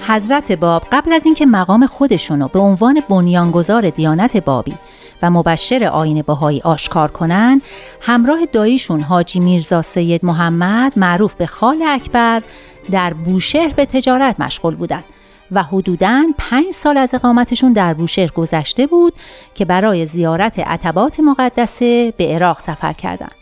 حضرت 0.07 0.53
باب 0.53 0.83
قبل 0.93 1.13
از 1.13 1.25
اینکه 1.27 1.47
مقام 1.47 1.87
خودشونو 1.87 2.49
به 2.49 2.59
عنوان 2.59 3.03
بنیانگذار 3.09 3.91
دیانت 3.91 4.37
بابی 4.37 4.75
و 5.23 5.31
مبشر 5.31 5.85
آین 5.85 6.23
بهایی 6.23 6.61
آشکار 6.61 7.11
کنن 7.11 7.63
همراه 8.01 8.47
داییشون 8.53 9.01
حاجی 9.01 9.41
میرزا 9.41 9.83
سید 9.83 10.25
محمد 10.25 10.93
معروف 10.97 11.35
به 11.35 11.47
خال 11.47 11.83
اکبر 11.83 12.43
در 12.91 13.15
بوشهر 13.15 13.73
به 13.73 13.87
تجارت 13.87 14.41
مشغول 14.41 14.75
بودند. 14.75 15.05
و 15.53 15.63
حدوداً 15.63 16.25
پنج 16.39 16.71
سال 16.71 16.97
از 16.97 17.15
اقامتشون 17.15 17.73
در 17.73 17.95
بوشهر 17.95 18.31
گذشته 18.31 18.87
بود 18.87 19.13
که 19.55 19.65
برای 19.65 20.07
زیارت 20.07 20.59
عتبات 20.59 21.21
مقدسه 21.21 22.15
به 22.17 22.35
عراق 22.35 22.59
سفر 22.59 22.93
کردند. 22.93 23.35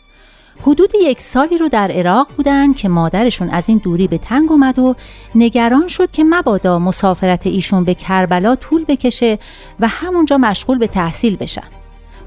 حدود 0.62 0.92
یک 1.02 1.20
سالی 1.22 1.58
رو 1.58 1.68
در 1.68 1.90
عراق 1.90 2.28
بودن 2.36 2.72
که 2.72 2.88
مادرشون 2.88 3.50
از 3.50 3.68
این 3.68 3.78
دوری 3.78 4.08
به 4.08 4.18
تنگ 4.18 4.52
اومد 4.52 4.78
و 4.78 4.94
نگران 5.34 5.88
شد 5.88 6.10
که 6.10 6.24
مبادا 6.24 6.78
مسافرت 6.78 7.46
ایشون 7.46 7.84
به 7.84 7.94
کربلا 7.94 8.56
طول 8.56 8.84
بکشه 8.84 9.38
و 9.80 9.88
همونجا 9.88 10.38
مشغول 10.38 10.78
به 10.78 10.86
تحصیل 10.86 11.36
بشن. 11.36 11.79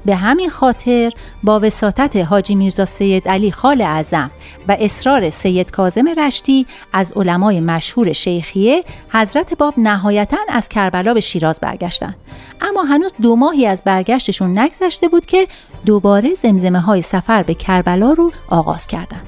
به 0.04 0.16
همین 0.16 0.50
خاطر 0.50 1.12
با 1.42 1.60
وساطت 1.60 2.16
حاجی 2.16 2.54
میرزا 2.54 2.84
سید 2.84 3.28
علی 3.28 3.52
خال 3.52 3.80
اعظم 3.80 4.30
و 4.68 4.76
اصرار 4.80 5.30
سید 5.30 5.70
کازم 5.70 6.08
رشتی 6.08 6.66
از 6.92 7.12
علمای 7.12 7.60
مشهور 7.60 8.12
شیخیه 8.12 8.84
حضرت 9.12 9.58
باب 9.58 9.74
نهایتا 9.76 10.36
از 10.48 10.68
کربلا 10.68 11.14
به 11.14 11.20
شیراز 11.20 11.60
برگشتند. 11.60 12.16
اما 12.60 12.82
هنوز 12.82 13.12
دو 13.22 13.36
ماهی 13.36 13.66
از 13.66 13.82
برگشتشون 13.84 14.58
نگذشته 14.58 15.08
بود 15.08 15.26
که 15.26 15.48
دوباره 15.86 16.34
زمزمه 16.34 16.80
های 16.80 17.02
سفر 17.02 17.42
به 17.42 17.54
کربلا 17.54 18.12
رو 18.12 18.32
آغاز 18.48 18.86
کردند. 18.86 19.26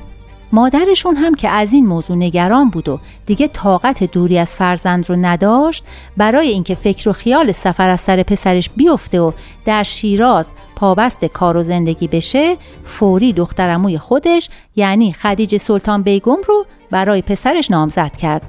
مادرشون 0.53 1.17
هم 1.17 1.35
که 1.35 1.49
از 1.49 1.73
این 1.73 1.87
موضوع 1.87 2.17
نگران 2.17 2.71
بود 2.71 2.89
و 2.89 2.99
دیگه 3.27 3.49
طاقت 3.49 4.05
دوری 4.05 4.39
از 4.39 4.57
فرزند 4.57 5.11
رو 5.11 5.17
نداشت 5.17 5.85
برای 6.17 6.49
اینکه 6.49 6.75
فکر 6.75 7.09
و 7.09 7.13
خیال 7.13 7.53
سفر 7.53 7.91
از 7.91 8.01
سر 8.01 8.23
پسرش 8.23 8.71
بیفته 8.71 9.21
و 9.21 9.33
در 9.65 9.83
شیراز 9.83 10.53
پابست 10.77 11.25
کار 11.25 11.57
و 11.57 11.63
زندگی 11.63 12.09
بشه 12.09 12.57
فوری 12.85 13.33
دخترموی 13.33 13.99
خودش 13.99 14.49
یعنی 14.77 15.13
خدیجه 15.13 15.59
سلطان 15.59 16.03
بیگم 16.03 16.39
رو 16.49 16.67
برای 16.91 17.23
پسرش 17.23 17.71
نامزد 17.71 18.17
کرد 18.17 18.43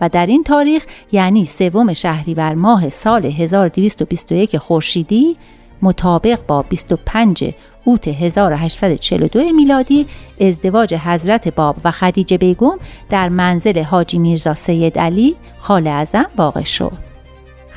و 0.00 0.08
در 0.08 0.26
این 0.26 0.44
تاریخ 0.44 0.86
یعنی 1.12 1.46
سوم 1.46 1.92
شهریور 1.92 2.54
ماه 2.54 2.88
سال 2.88 3.26
1221 3.26 4.56
خورشیدی 4.56 5.36
مطابق 5.82 6.38
با 6.46 6.62
25 6.62 7.54
اوت 7.84 8.08
1842 8.08 9.40
میلادی 9.52 10.06
ازدواج 10.40 10.94
حضرت 10.94 11.54
باب 11.54 11.76
و 11.84 11.90
خدیجه 11.90 12.38
بیگم 12.38 12.78
در 13.10 13.28
منزل 13.28 13.82
حاجی 13.82 14.18
میرزا 14.18 14.54
سید 14.54 14.98
علی 14.98 15.36
خال 15.58 15.86
اعظم 15.86 16.26
واقع 16.36 16.62
شد. 16.62 17.11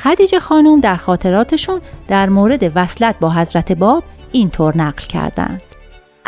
خدیجه 0.04 0.40
خانم 0.40 0.80
در 0.80 0.96
خاطراتشون 0.96 1.82
در 2.08 2.30
مورد 2.30 2.72
وصلت 2.76 3.16
با 3.20 3.30
حضرت 3.30 3.72
باب 3.72 4.04
اینطور 4.32 4.78
نقل 4.78 5.04
کردند. 5.04 5.62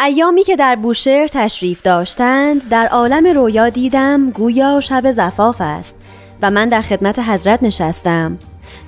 ایامی 0.06 0.43
که 0.43 0.56
در 0.56 0.75
بوشهر 0.75 1.27
تشریف 1.27 1.82
داشتند 1.82 2.69
در 2.69 2.88
عالم 2.88 3.27
رویا 3.27 3.69
دیدم 3.69 4.32
گویا 4.32 4.80
شب 4.80 5.12
زفاف 5.12 5.56
است 5.60 5.95
و 6.41 6.51
من 6.51 6.67
در 6.67 6.82
خدمت 6.82 7.19
حضرت 7.19 7.63
نشستم 7.63 8.38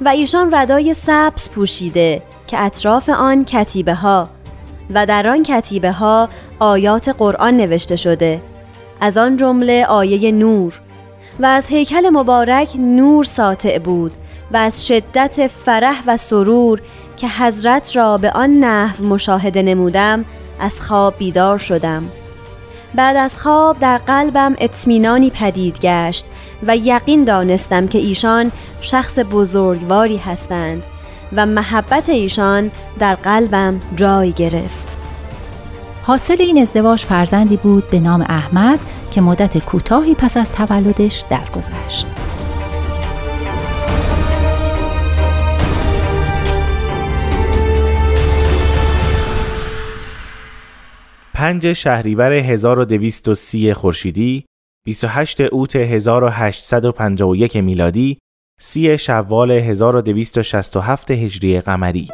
و 0.01 0.09
ایشان 0.09 0.55
ردای 0.55 0.93
سبز 0.93 1.49
پوشیده 1.49 2.21
که 2.47 2.59
اطراف 2.59 3.09
آن 3.09 3.45
کتیبه 3.45 3.93
ها 3.93 4.29
و 4.93 5.05
در 5.05 5.27
آن 5.27 5.43
کتیبه 5.43 5.91
ها 5.91 6.29
آیات 6.59 7.09
قرآن 7.09 7.57
نوشته 7.57 7.95
شده 7.95 8.41
از 9.01 9.17
آن 9.17 9.37
جمله 9.37 9.85
آیه 9.85 10.31
نور 10.31 10.81
و 11.39 11.45
از 11.45 11.67
هیکل 11.67 12.09
مبارک 12.09 12.75
نور 12.75 13.23
ساطع 13.23 13.79
بود 13.79 14.11
و 14.51 14.57
از 14.57 14.88
شدت 14.88 15.47
فرح 15.47 16.03
و 16.07 16.17
سرور 16.17 16.81
که 17.17 17.27
حضرت 17.27 17.95
را 17.95 18.17
به 18.17 18.31
آن 18.31 18.49
نحو 18.49 19.05
مشاهده 19.05 19.62
نمودم 19.62 20.25
از 20.59 20.81
خواب 20.81 21.17
بیدار 21.17 21.57
شدم 21.57 22.03
بعد 22.95 23.15
از 23.15 23.38
خواب 23.38 23.79
در 23.79 23.97
قلبم 23.97 24.55
اطمینانی 24.59 25.29
پدید 25.29 25.79
گشت 25.79 26.25
و 26.67 26.77
یقین 26.77 27.23
دانستم 27.23 27.88
که 27.88 27.99
ایشان 27.99 28.51
شخص 28.81 29.19
بزرگواری 29.19 30.17
هستند 30.17 30.85
و 31.35 31.45
محبت 31.45 32.09
ایشان 32.09 32.71
در 32.99 33.15
قلبم 33.15 33.79
جای 33.95 34.31
گرفت 34.31 34.97
حاصل 36.03 36.35
این 36.39 36.62
ازدواج 36.62 37.05
فرزندی 37.05 37.57
بود 37.57 37.89
به 37.89 37.99
نام 37.99 38.21
احمد 38.21 38.79
که 39.12 39.21
مدت 39.21 39.57
کوتاهی 39.57 40.15
پس 40.15 40.38
از 40.38 40.51
تولدش 40.51 41.23
درگذشت. 41.29 42.28
پنج 51.39 51.73
شهریور 51.73 52.31
1230 52.31 53.73
خورشیدی 53.73 54.45
28 54.85 55.41
اوت 55.41 55.75
1851 55.75 57.57
میلادی 57.57 58.17
سی 58.59 58.97
شوال 58.97 59.51
1267 59.51 61.11
هجری 61.11 61.59
قمری. 61.59 62.07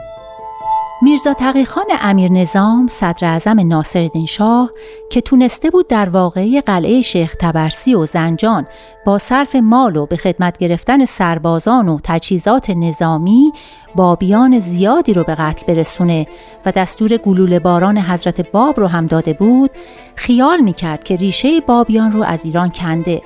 میرزا 1.06 1.34
تقیخان 1.34 1.86
امیر 2.02 2.32
نظام 2.32 2.88
صدر 2.88 3.28
اعظم 3.28 3.60
ناصرالدین 3.60 4.26
شاه 4.26 4.72
که 5.10 5.22
تونسته 5.22 5.70
بود 5.70 5.88
در 5.88 6.10
واقعی 6.10 6.62
قلعه 6.62 7.02
شیخ 7.02 7.36
تبرسی 7.40 7.96
و 7.96 8.06
زنجان 8.06 8.68
با 9.06 9.18
صرف 9.18 9.56
مال 9.56 9.96
و 9.96 10.06
به 10.06 10.18
خدمت 10.18 10.58
گرفتن 10.58 11.06
سربازان 11.06 11.90
و 11.90 12.00
تجهیزات 12.04 12.70
نظامی 12.70 13.54
بابیان 13.96 14.60
زیادی 14.60 15.14
رو 15.14 15.24
به 15.24 15.36
قتل 15.36 15.74
برسونه 15.74 16.28
و 16.66 16.72
دستور 16.72 17.18
گلوله 17.18 17.60
باران 17.60 17.98
حضرت 17.98 18.52
باب 18.52 18.80
رو 18.80 18.88
هم 18.88 19.06
داده 19.06 19.34
بود 19.34 19.72
خیال 20.16 20.60
می‌کرد 20.60 21.04
که 21.04 21.16
ریشه 21.16 21.62
بابیان 21.62 22.12
رو 22.12 22.24
از 22.24 22.46
ایران 22.46 22.70
کنده. 22.70 23.22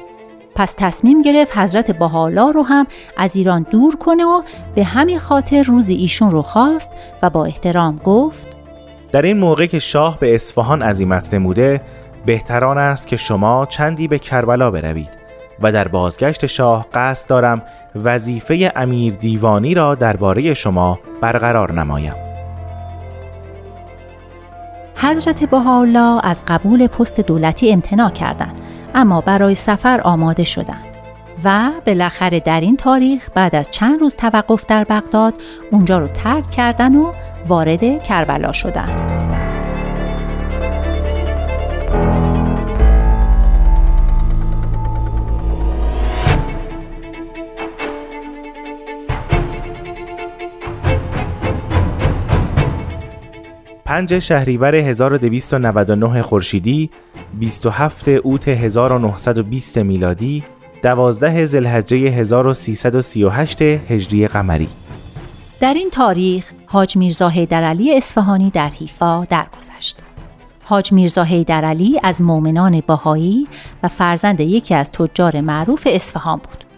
پس 0.60 0.74
تصمیم 0.78 1.22
گرفت 1.22 1.58
حضرت 1.58 1.92
باحالا 1.92 2.50
رو 2.50 2.64
هم 2.64 2.88
از 3.18 3.36
ایران 3.36 3.66
دور 3.72 3.96
کنه 3.96 4.26
و 4.26 4.42
به 4.76 4.84
همین 4.84 5.20
خاطر 5.20 5.64
روز 5.64 5.90
ایشون 5.90 6.32
رو 6.32 6.42
خواست 6.42 6.92
و 7.22 7.30
با 7.30 7.46
احترام 7.46 7.98
گفت 8.04 8.48
در 9.12 9.22
این 9.22 9.38
موقع 9.38 9.66
که 9.66 9.80
شاه 9.80 10.20
به 10.20 10.36
اصفهان 10.36 10.82
عزیمت 10.82 11.34
نموده 11.34 11.82
بهتران 12.26 12.78
است 12.78 13.08
که 13.08 13.18
شما 13.18 13.66
چندی 13.66 14.08
به 14.08 14.20
کربلا 14.20 14.72
بروید 14.72 15.18
و 15.62 15.72
در 15.72 15.88
بازگشت 15.88 16.46
شاه 16.46 16.88
قصد 16.94 17.30
دارم 17.30 17.62
وظیفه 18.04 18.72
امیر 18.76 19.14
دیوانی 19.14 19.74
را 19.74 19.96
درباره 19.96 20.54
شما 20.54 21.00
برقرار 21.22 21.72
نمایم. 21.72 22.16
حضرت 24.96 25.44
بهاءالله 25.44 26.20
از 26.24 26.44
قبول 26.48 26.88
پست 26.88 27.20
دولتی 27.20 27.72
امتناع 27.74 28.10
کردند 28.10 28.62
اما 28.96 29.22
برای 29.22 29.56
سفر 29.56 30.02
آماده 30.02 30.44
شدند 30.44 30.86
و 31.44 31.72
بالاخره 31.86 32.40
در 32.40 32.62
این 32.62 32.78
تاریخ 32.78 33.30
بعد 33.36 33.56
از 33.56 33.72
چند 33.72 34.00
روز 34.00 34.16
توقف 34.16 34.66
در 34.66 34.84
بغداد 34.84 35.34
اونجا 35.72 36.00
رو 36.00 36.08
ترک 36.08 36.50
کردن 36.52 36.96
و 36.96 37.12
وارد 37.48 38.04
کربلا 38.04 38.52
شدند. 38.52 39.19
پنج 53.90 54.20
شهریور 54.20 54.76
1299 54.76 56.22
خورشیدی 56.22 56.90
27 57.40 58.08
اوت 58.08 58.48
1920 58.48 59.78
میلادی 59.78 60.44
12 60.84 61.46
زلحجه 61.46 61.98
1338 61.98 63.62
هجری 63.62 64.28
قمری 64.28 64.68
در 65.60 65.74
این 65.74 65.90
تاریخ 65.90 66.52
حاج 66.66 66.98
میرزا 66.98 67.30
حیدرعلی 67.30 67.98
اصفهانی 67.98 68.50
در 68.50 68.70
حیفا 68.70 69.26
درگذشت. 69.26 69.98
حاج 70.64 70.94
میرزا 70.94 71.24
حیدرعلی 71.24 72.00
از 72.04 72.22
مؤمنان 72.22 72.82
باهایی 72.88 73.48
و 73.84 73.88
فرزند 73.88 74.40
یکی 74.40 74.76
از 74.76 74.92
تجار 74.92 75.42
معروف 75.42 75.88
اصفهان 75.92 76.38
بود. 76.38 76.69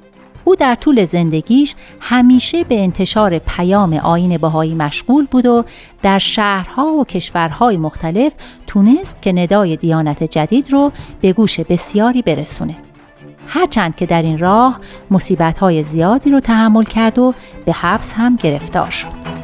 او 0.44 0.56
در 0.56 0.76
طول 0.76 1.06
زندگیش 1.06 1.76
همیشه 2.00 2.64
به 2.64 2.84
انتشار 2.84 3.39
پیام 3.39 3.94
آین 3.94 4.38
بهایی 4.38 4.76
مشغول 4.76 5.28
بود 5.32 5.46
و 5.46 5.64
در 6.02 6.20
شهرها 6.20 6.86
و 6.86 7.06
کشورهای 7.06 7.78
مختلف 7.78 8.34
تونست 8.68 9.22
که 9.22 9.34
ندای 9.34 9.76
دیانت 9.76 10.24
جدید 10.24 10.72
رو 10.72 10.92
به 11.22 11.34
گوش 11.34 11.60
بسیاری 11.60 12.22
برسونه. 12.22 12.76
هرچند 13.48 13.96
که 13.96 14.06
در 14.06 14.22
این 14.22 14.38
راه 14.38 14.80
مصیبت‌های 15.12 15.84
زیادی 15.84 16.32
رو 16.32 16.39
تحمل 16.39 16.84
کرد 16.84 17.20
و 17.20 17.34
به 17.66 17.72
حبس 17.72 18.14
هم 18.14 18.36
گرفتار 18.36 18.89
شد. 18.89 19.41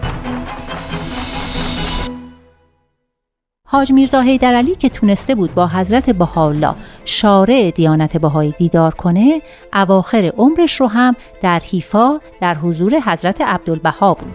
حاج 3.70 3.92
میرزا 3.92 4.24
علی 4.42 4.76
که 4.76 4.90
تونسته 4.90 5.36
بود 5.36 5.56
با 5.56 5.68
حضرت 5.68 6.10
بهاءالله 6.10 6.76
شارع 7.06 7.72
دیانت 7.72 8.18
بهایی 8.18 8.54
دیدار 8.58 8.94
کنه 8.94 9.42
اواخر 9.74 10.32
عمرش 10.38 10.82
رو 10.82 10.88
هم 10.88 11.16
در 11.42 11.60
حیفا 11.60 12.20
در 12.42 12.56
حضور 12.56 13.00
حضرت 13.00 13.42
عبدالبها 13.42 14.14
بود. 14.14 14.34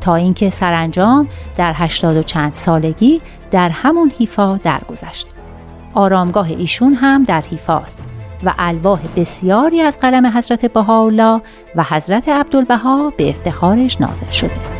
تا 0.00 0.14
اینکه 0.14 0.50
سرانجام 0.50 1.28
در 1.56 1.72
هشتاد 1.76 2.16
و 2.16 2.22
چند 2.22 2.52
سالگی 2.52 3.20
در 3.50 3.68
همون 3.68 4.12
حیفا 4.18 4.56
درگذشت. 4.56 5.26
آرامگاه 5.94 6.50
ایشون 6.50 6.94
هم 6.94 7.24
در 7.24 7.40
حیفاست 7.40 7.98
و 8.44 8.54
الواح 8.58 9.00
بسیاری 9.16 9.80
از 9.80 9.98
قلم 9.98 10.26
حضرت 10.26 10.72
بهاءالله 10.72 11.40
و 11.76 11.82
حضرت 11.82 12.28
عبدالبها 12.28 13.12
به 13.16 13.30
افتخارش 13.30 14.00
نازل 14.00 14.30
شده. 14.30 14.77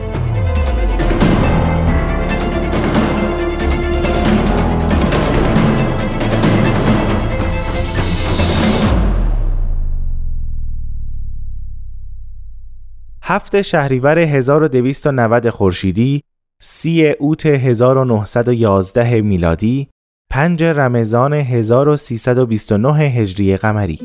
هفت 13.30 13.62
شهریور 13.62 14.18
1290 14.18 15.50
خورشیدی، 15.50 16.22
سی 16.60 17.08
اوت 17.08 17.46
1911 17.46 19.20
میلادی، 19.20 19.88
پنج 20.30 20.62
رمضان 20.62 21.32
1329 21.32 22.92
هجری 22.92 23.56
قمری 23.56 24.00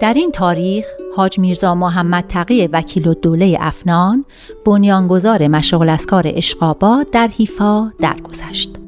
در 0.00 0.14
این 0.14 0.30
تاریخ 0.30 0.86
حاج 1.16 1.38
میرزا 1.38 1.74
محمد 1.74 2.24
تقی 2.28 2.66
وکیل 2.66 3.08
الدوله 3.08 3.56
افنان 3.60 4.24
بنیانگذار 4.66 5.48
مشغل 5.48 5.88
اسکار 5.88 6.24
اشقاباد 6.26 7.10
در 7.10 7.28
حیفا 7.28 7.92
درگذشت. 8.00 8.87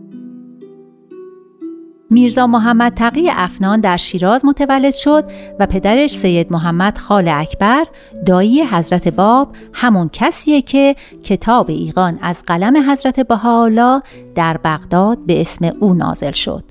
میرزا 2.12 2.46
محمد 2.46 2.94
تقی 2.94 3.30
افنان 3.30 3.80
در 3.80 3.96
شیراز 3.96 4.44
متولد 4.44 4.94
شد 4.94 5.24
و 5.58 5.66
پدرش 5.66 6.16
سید 6.16 6.52
محمد 6.52 6.98
خال 6.98 7.28
اکبر 7.28 7.84
دایی 8.26 8.64
حضرت 8.64 9.08
باب 9.08 9.56
همون 9.72 10.10
کسیه 10.12 10.62
که 10.62 10.96
کتاب 11.24 11.70
ایقان 11.70 12.18
از 12.22 12.42
قلم 12.46 12.90
حضرت 12.90 13.20
بهاءالله 13.20 14.02
در 14.34 14.56
بغداد 14.56 15.18
به 15.26 15.40
اسم 15.40 15.72
او 15.80 15.94
نازل 15.94 16.32
شد. 16.32 16.64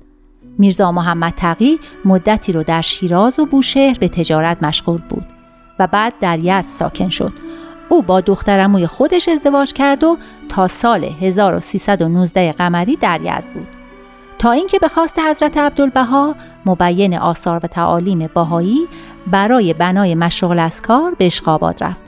میرزا 0.58 0.92
محمد 0.92 1.34
تقی 1.36 1.78
مدتی 2.04 2.52
رو 2.52 2.62
در 2.62 2.80
شیراز 2.80 3.38
و 3.38 3.46
بوشهر 3.46 3.96
به 4.00 4.08
تجارت 4.08 4.62
مشغول 4.62 5.00
بود 5.08 5.24
و 5.78 5.86
بعد 5.86 6.12
در 6.20 6.38
یزد 6.38 6.68
ساکن 6.78 7.08
شد. 7.08 7.32
او 7.88 8.02
با 8.02 8.20
دخترموی 8.20 8.86
خودش 8.86 9.28
ازدواج 9.28 9.72
کرد 9.72 10.04
و 10.04 10.18
تا 10.48 10.68
سال 10.68 11.04
1319 11.04 12.52
قمری 12.52 12.96
در 12.96 13.20
یزد 13.20 13.52
بود. 13.54 13.79
تا 14.40 14.50
اینکه 14.50 14.78
به 14.78 14.88
خواست 14.88 15.18
حضرت 15.18 15.56
عبدالبها 15.56 16.34
مبین 16.66 17.18
آثار 17.18 17.60
و 17.62 17.66
تعالیم 17.66 18.30
باهایی 18.34 18.88
برای 19.26 19.74
بنای 19.74 20.14
مشغل 20.14 20.58
اسکار 20.58 21.14
به 21.14 21.26
اشقاباد 21.26 21.84
رفت 21.84 22.04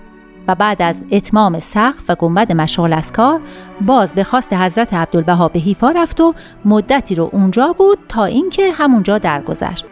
و 0.48 0.54
بعد 0.54 0.82
از 0.82 1.04
اتمام 1.10 1.60
سقف 1.60 2.10
و 2.10 2.14
گنبد 2.14 2.52
مشغل 2.52 2.92
اسکار 2.92 3.40
باز 3.80 4.14
به 4.14 4.24
خواست 4.24 4.52
حضرت 4.52 4.94
عبدالبها 4.94 5.48
به 5.48 5.58
حیفا 5.58 5.90
رفت 5.90 6.20
و 6.20 6.34
مدتی 6.64 7.14
رو 7.14 7.30
اونجا 7.32 7.72
بود 7.72 7.98
تا 8.08 8.24
اینکه 8.24 8.72
همونجا 8.72 9.18
درگذشت. 9.18 9.84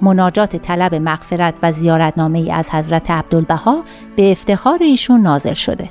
مناجات 0.00 0.56
طلب 0.56 0.94
مغفرت 0.94 1.58
و 1.62 1.72
زیارتنامه 1.72 2.38
ای 2.38 2.52
از 2.52 2.70
حضرت 2.70 3.10
عبدالبها 3.10 3.82
به 4.16 4.30
افتخار 4.30 4.78
ایشون 4.82 5.20
نازل 5.20 5.54
شده. 5.54 5.90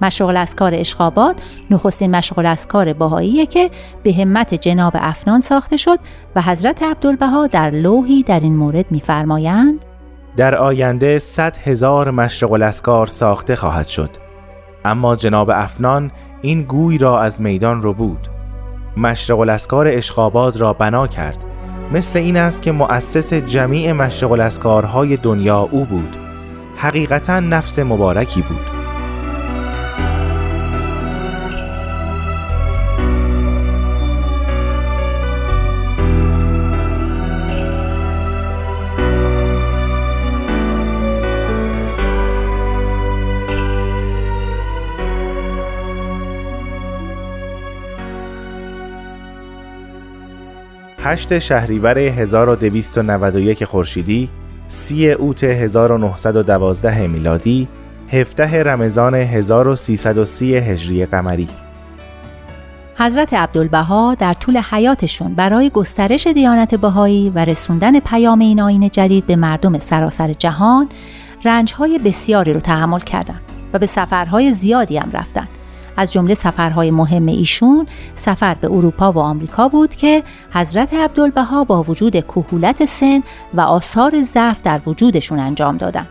مشغل 0.00 0.36
اسکار 0.36 0.74
اشخابات 0.74 1.42
نخستین 1.70 2.10
مشغل 2.10 2.46
اسکار 2.46 2.92
باهاییه 2.92 3.46
که 3.46 3.70
به 4.02 4.14
همت 4.14 4.54
جناب 4.54 4.92
افنان 4.96 5.40
ساخته 5.40 5.76
شد 5.76 5.98
و 6.36 6.42
حضرت 6.42 6.82
عبدالبها 6.82 7.46
در 7.46 7.70
لوحی 7.70 8.22
در 8.22 8.40
این 8.40 8.56
مورد 8.56 8.92
میفرمایند. 8.92 9.84
در 10.36 10.54
آینده 10.54 11.18
100 11.18 11.56
هزار 11.58 12.10
مشغل 12.10 12.62
اسکار 12.62 13.06
ساخته 13.06 13.56
خواهد 13.56 13.86
شد. 13.86 14.10
اما 14.84 15.16
جناب 15.16 15.50
افنان 15.50 16.10
این 16.42 16.62
گوی 16.62 16.98
را 16.98 17.20
از 17.20 17.40
میدان 17.40 17.82
رو 17.82 17.92
بود. 17.94 18.28
مشرق 18.96 19.40
اسکار 19.40 19.88
اشخاباد 19.88 20.56
را 20.56 20.72
بنا 20.72 21.06
کرد. 21.06 21.44
مثل 21.92 22.18
این 22.18 22.36
است 22.36 22.62
که 22.62 22.72
مؤسس 22.72 23.34
جمیع 23.34 23.92
مشرق 23.92 24.32
اسکارهای 24.32 25.16
دنیا 25.16 25.68
او 25.70 25.84
بود. 25.84 26.16
حقیقتا 26.76 27.40
نفس 27.40 27.78
مبارکی 27.78 28.42
بود. 28.42 28.75
هشت 51.06 51.38
شهریور 51.38 51.98
1291 51.98 53.64
خورشیدی، 53.64 54.28
سی 54.68 55.10
اوت 55.10 55.44
1912 55.44 57.06
میلادی، 57.06 57.68
17 58.08 58.62
رمضان 58.62 59.14
1330 59.14 60.56
هجری 60.56 61.06
قمری. 61.06 61.48
حضرت 62.98 63.34
عبدالبها 63.34 64.14
در 64.14 64.32
طول 64.32 64.56
حیاتشون 64.56 65.34
برای 65.34 65.70
گسترش 65.70 66.26
دیانت 66.26 66.74
بهایی 66.74 67.32
و 67.34 67.44
رسوندن 67.44 68.00
پیام 68.00 68.38
این 68.38 68.60
آین 68.60 68.88
جدید 68.88 69.26
به 69.26 69.36
مردم 69.36 69.78
سراسر 69.78 70.32
جهان 70.32 70.88
رنجهای 71.44 71.98
بسیاری 71.98 72.52
رو 72.52 72.60
تحمل 72.60 73.00
کردند 73.00 73.40
و 73.72 73.78
به 73.78 73.86
سفرهای 73.86 74.52
زیادی 74.52 74.96
هم 74.96 75.10
رفتند 75.12 75.48
از 75.96 76.12
جمله 76.12 76.34
سفرهای 76.34 76.90
مهم 76.90 77.26
ایشون 77.26 77.86
سفر 78.14 78.54
به 78.54 78.66
اروپا 78.72 79.12
و 79.12 79.18
آمریکا 79.18 79.68
بود 79.68 79.94
که 79.94 80.22
حضرت 80.52 80.94
عبدالبها 80.94 81.64
با 81.64 81.82
وجود 81.82 82.12
کهولت 82.12 82.84
سن 82.84 83.22
و 83.54 83.60
آثار 83.60 84.22
ضعف 84.22 84.62
در 84.62 84.80
وجودشون 84.86 85.38
انجام 85.38 85.76
دادن. 85.76 86.06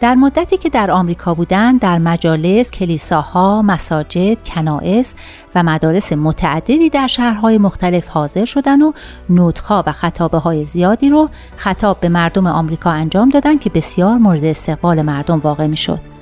در 0.00 0.14
مدتی 0.14 0.56
که 0.56 0.68
در 0.68 0.90
آمریکا 0.90 1.34
بودند 1.34 1.80
در 1.80 1.98
مجالس، 1.98 2.70
کلیساها، 2.70 3.62
مساجد، 3.62 4.42
کنائس 4.44 5.14
و 5.54 5.62
مدارس 5.62 6.12
متعددی 6.12 6.88
در 6.88 7.06
شهرهای 7.06 7.58
مختلف 7.58 8.08
حاضر 8.08 8.44
شدند 8.44 8.82
و 8.82 8.92
نوتخا 9.28 9.82
و 9.86 9.92
خطابه 9.92 10.38
های 10.38 10.64
زیادی 10.64 11.10
رو 11.10 11.28
خطاب 11.56 12.00
به 12.00 12.08
مردم 12.08 12.46
آمریکا 12.46 12.90
انجام 12.90 13.28
دادند 13.28 13.60
که 13.60 13.70
بسیار 13.70 14.18
مورد 14.18 14.44
استقبال 14.44 15.02
مردم 15.02 15.38
واقع 15.38 15.66
می 15.66 15.76
شد. 15.76 16.19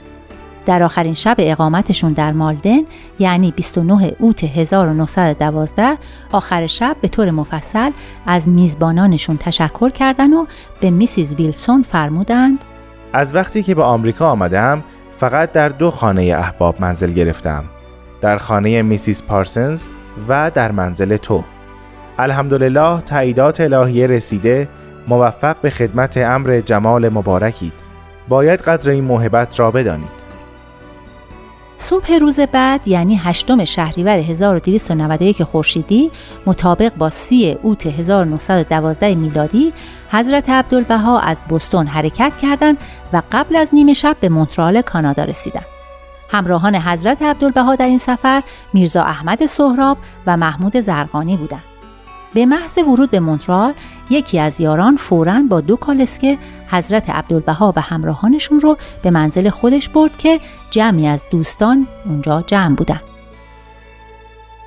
در 0.68 0.82
آخرین 0.82 1.14
شب 1.14 1.34
اقامتشون 1.38 2.12
در 2.12 2.32
مالدن 2.32 2.80
یعنی 3.18 3.52
29 3.56 4.12
اوت 4.18 4.44
1912 4.44 5.98
آخر 6.32 6.66
شب 6.66 6.96
به 7.00 7.08
طور 7.08 7.30
مفصل 7.30 7.90
از 8.26 8.48
میزبانانشون 8.48 9.36
تشکر 9.36 9.90
کردن 9.90 10.32
و 10.32 10.46
به 10.80 10.90
میسیز 10.90 11.34
ویلسون 11.34 11.82
فرمودند 11.82 12.64
از 13.12 13.34
وقتی 13.34 13.62
که 13.62 13.74
به 13.74 13.82
آمریکا 13.82 14.30
آمدم 14.30 14.84
فقط 15.18 15.52
در 15.52 15.68
دو 15.68 15.90
خانه 15.90 16.22
احباب 16.22 16.80
منزل 16.80 17.12
گرفتم 17.12 17.64
در 18.20 18.38
خانه 18.38 18.82
میسیس 18.82 19.22
پارسنز 19.22 19.86
و 20.28 20.50
در 20.54 20.72
منزل 20.72 21.16
تو. 21.16 21.44
الحمدلله 22.18 23.00
تاییدات 23.00 23.60
الهیه 23.60 24.06
رسیده 24.06 24.68
موفق 25.08 25.56
به 25.62 25.70
خدمت 25.70 26.16
امر 26.16 26.60
جمال 26.60 27.08
مبارکید. 27.08 27.72
باید 28.28 28.60
قدر 28.60 28.90
این 28.90 29.04
محبت 29.04 29.60
را 29.60 29.70
بدانید. 29.70 30.28
صبح 31.79 32.12
روز 32.14 32.41
بعد 32.41 32.89
یعنی 32.89 33.16
هشتم 33.16 33.64
شهریور 33.64 34.18
1291 34.18 35.43
خورشیدی 35.43 36.11
مطابق 36.47 36.95
با 36.95 37.11
سی 37.11 37.57
اوت 37.62 37.87
1912 37.87 39.14
میلادی 39.14 39.72
حضرت 40.11 40.51
عبدالبها 40.51 41.20
از 41.20 41.43
بستون 41.51 41.87
حرکت 41.87 42.37
کردند 42.37 42.79
و 43.12 43.22
قبل 43.33 43.57
از 43.57 43.70
نیمه 43.72 43.95
شب 43.95 44.16
به 44.20 44.29
مونترال 44.29 44.83
کانادا 44.83 45.24
رسیدند. 45.24 45.66
همراهان 46.31 46.74
حضرت 46.74 47.22
عبدالبها 47.22 47.74
در 47.74 47.87
این 47.87 47.99
سفر 47.99 48.43
میرزا 48.72 49.03
احمد 49.03 49.47
سهراب 49.47 49.99
و 50.26 50.37
محمود 50.37 50.81
زرقانی 50.81 51.37
بودند. 51.37 51.78
به 52.35 52.47
محض 52.47 52.79
ورود 52.79 53.11
به 53.11 53.20
مونترال 53.20 53.72
یکی 54.11 54.39
از 54.39 54.61
یاران 54.61 54.97
فوراً 54.97 55.43
با 55.51 55.61
دو 55.61 55.76
کالسکه 55.76 56.39
حضرت 56.70 57.11
عبدالبها 57.11 57.72
و 57.76 57.81
همراهانشون 57.81 58.61
رو 58.61 58.76
به 59.03 59.11
منزل 59.11 59.51
خودش 59.51 59.89
برد 59.89 60.18
که 60.18 60.41
جمعی 60.70 61.07
از 61.07 61.24
دوستان 61.31 61.87
اونجا 62.05 62.43
جمع 62.47 62.74
بودن. 62.74 63.01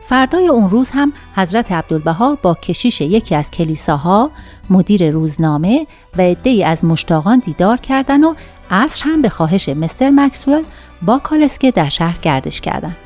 فردای 0.03 0.47
اون 0.47 0.69
روز 0.69 0.91
هم 0.91 1.13
حضرت 1.35 1.71
عبدالبها 1.71 2.37
با 2.41 2.53
کشیش 2.53 3.01
یکی 3.01 3.35
از 3.35 3.51
کلیساها، 3.51 4.31
مدیر 4.69 5.09
روزنامه 5.09 5.87
و 6.17 6.21
عدهای 6.21 6.63
از 6.63 6.85
مشتاقان 6.85 7.39
دیدار 7.39 7.77
کردن 7.77 8.23
و 8.23 8.33
عصر 8.71 9.03
هم 9.05 9.21
به 9.21 9.29
خواهش 9.29 9.69
مستر 9.69 10.09
مکسول 10.09 10.63
با 11.01 11.19
کالسکه 11.19 11.71
در 11.71 11.89
شهر 11.89 12.17
گردش 12.21 12.61
کردند. 12.61 12.97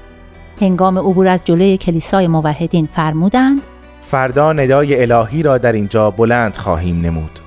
هنگام 0.62 1.00
عبور 1.00 1.28
از 1.28 1.42
جلوی 1.44 1.78
کلیسای 1.78 2.28
موحدین 2.28 2.86
فرمودند 2.86 3.62
فردا 4.08 4.54
ندای 4.54 5.12
الهی 5.12 5.44
را 5.44 5.58
در 5.58 5.72
اینجا 5.72 6.12
بلند 6.12 6.58
خواهیم 6.58 7.02
نمود. 7.02 7.40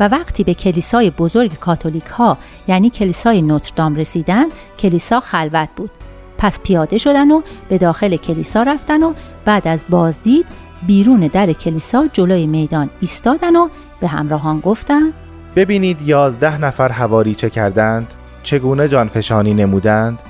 و 0.00 0.08
وقتی 0.08 0.44
به 0.44 0.54
کلیسای 0.54 1.10
بزرگ 1.10 1.58
کاتولیک 1.58 2.06
ها 2.06 2.38
یعنی 2.68 2.90
کلیسای 2.90 3.42
نوتردام 3.42 3.96
رسیدن 3.96 4.44
کلیسا 4.78 5.20
خلوت 5.20 5.68
بود. 5.76 5.90
پس 6.38 6.60
پیاده 6.60 6.98
شدن 6.98 7.30
و 7.30 7.42
به 7.68 7.78
داخل 7.78 8.16
کلیسا 8.16 8.62
رفتن 8.62 9.02
و 9.02 9.12
بعد 9.44 9.68
از 9.68 9.84
بازدید 9.88 10.46
بیرون 10.86 11.20
در 11.20 11.52
کلیسا 11.52 12.06
جلوی 12.12 12.46
میدان 12.46 12.90
ایستادن 13.00 13.56
و 13.56 13.68
به 14.00 14.06
همراهان 14.06 14.60
گفتن 14.60 15.12
ببینید 15.56 16.02
یازده 16.02 16.60
نفر 16.60 16.88
هواری 16.88 17.34
چه 17.34 17.50
کردند 17.50 18.14
چگونه 18.42 18.88
جانفشانی 18.88 19.54
نمودند. 19.54 20.22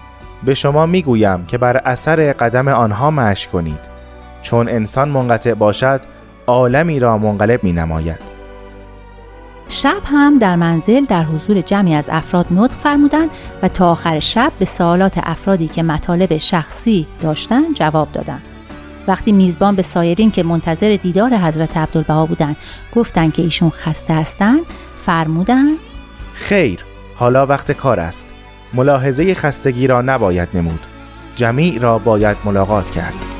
به 0.42 0.54
شما 0.54 0.86
می‌گویم 0.86 1.46
که 1.46 1.58
بر 1.58 1.76
اثر 1.76 2.32
قدم 2.32 2.68
آنها 2.68 3.10
مشک 3.10 3.50
کنید. 3.50 3.97
چون 4.42 4.68
انسان 4.68 5.08
منقطع 5.08 5.54
باشد 5.54 6.00
عالمی 6.46 7.00
را 7.00 7.18
منقلب 7.18 7.64
می 7.64 7.72
نماید 7.72 8.38
شب 9.68 10.02
هم 10.04 10.38
در 10.38 10.56
منزل 10.56 11.04
در 11.04 11.24
حضور 11.24 11.60
جمعی 11.60 11.94
از 11.94 12.08
افراد 12.12 12.46
نطق 12.50 12.74
فرمودند 12.74 13.30
و 13.62 13.68
تا 13.68 13.90
آخر 13.90 14.18
شب 14.18 14.52
به 14.58 14.64
سوالات 14.64 15.20
افرادی 15.22 15.66
که 15.66 15.82
مطالب 15.82 16.38
شخصی 16.38 17.06
داشتند 17.20 17.74
جواب 17.74 18.12
دادند. 18.12 18.42
وقتی 19.08 19.32
میزبان 19.32 19.76
به 19.76 19.82
سایرین 19.82 20.30
که 20.30 20.42
منتظر 20.42 20.98
دیدار 21.02 21.36
حضرت 21.36 21.76
عبدالبها 21.76 22.26
بودند 22.26 22.56
گفتند 22.94 23.32
که 23.32 23.42
ایشون 23.42 23.70
خسته 23.70 24.14
هستند 24.14 24.60
فرمودند 24.96 25.76
خیر 26.34 26.84
حالا 27.16 27.46
وقت 27.46 27.72
کار 27.72 28.00
است. 28.00 28.28
ملاحظه 28.74 29.34
خستگی 29.34 29.86
را 29.86 30.02
نباید 30.02 30.48
نمود. 30.54 30.80
جمیع 31.36 31.80
را 31.80 31.98
باید 31.98 32.36
ملاقات 32.44 32.90
کرد. 32.90 33.37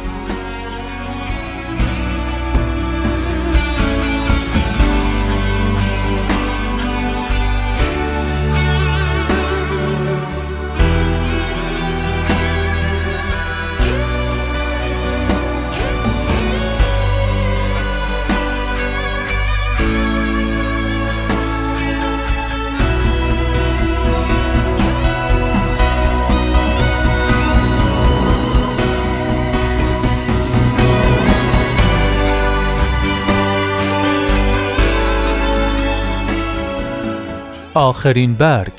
آخرین 37.79 38.35
برگ. 38.35 38.73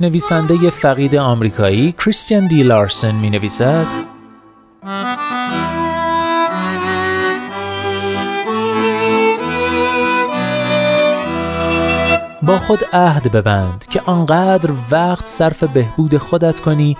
نویسنده 0.00 0.70
فقید 0.70 1.16
آمریکایی 1.16 1.92
کریستیان 1.92 2.46
دی 2.46 2.62
لارسن 2.62 3.14
می 3.14 3.30
نویسد 3.30 3.86
با 12.42 12.58
خود 12.58 12.80
عهد 12.92 13.32
ببند 13.32 13.86
که 13.90 14.00
آنقدر 14.06 14.70
وقت 14.90 15.26
صرف 15.26 15.64
بهبود 15.64 16.16
خودت 16.18 16.60
کنی 16.60 16.96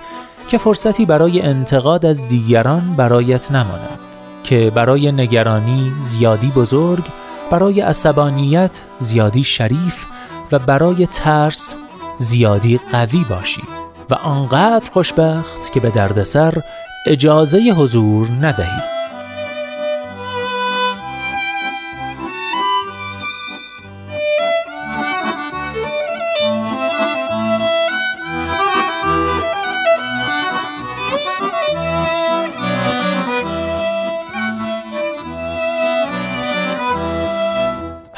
که 0.47 0.57
فرصتی 0.57 1.05
برای 1.05 1.41
انتقاد 1.41 2.05
از 2.05 2.27
دیگران 2.27 2.95
برایت 2.95 3.51
نماند. 3.51 4.14
که 4.45 4.71
برای 4.75 5.11
نگرانی 5.11 5.93
زیادی 5.99 6.47
بزرگ 6.47 7.03
برای 7.51 7.81
عصبانیت 7.81 8.81
زیادی 8.99 9.43
شریف 9.43 10.05
و 10.51 10.59
برای 10.59 11.07
ترس 11.07 11.75
زیادی 12.17 12.79
قوی 12.91 13.25
باشی 13.29 13.63
و 14.09 14.13
آنقدر 14.13 14.89
خوشبخت 14.89 15.71
که 15.71 15.79
به 15.79 15.89
دردسر 15.89 16.53
اجازه 17.07 17.57
حضور 17.57 18.27
ندهی. 18.41 18.94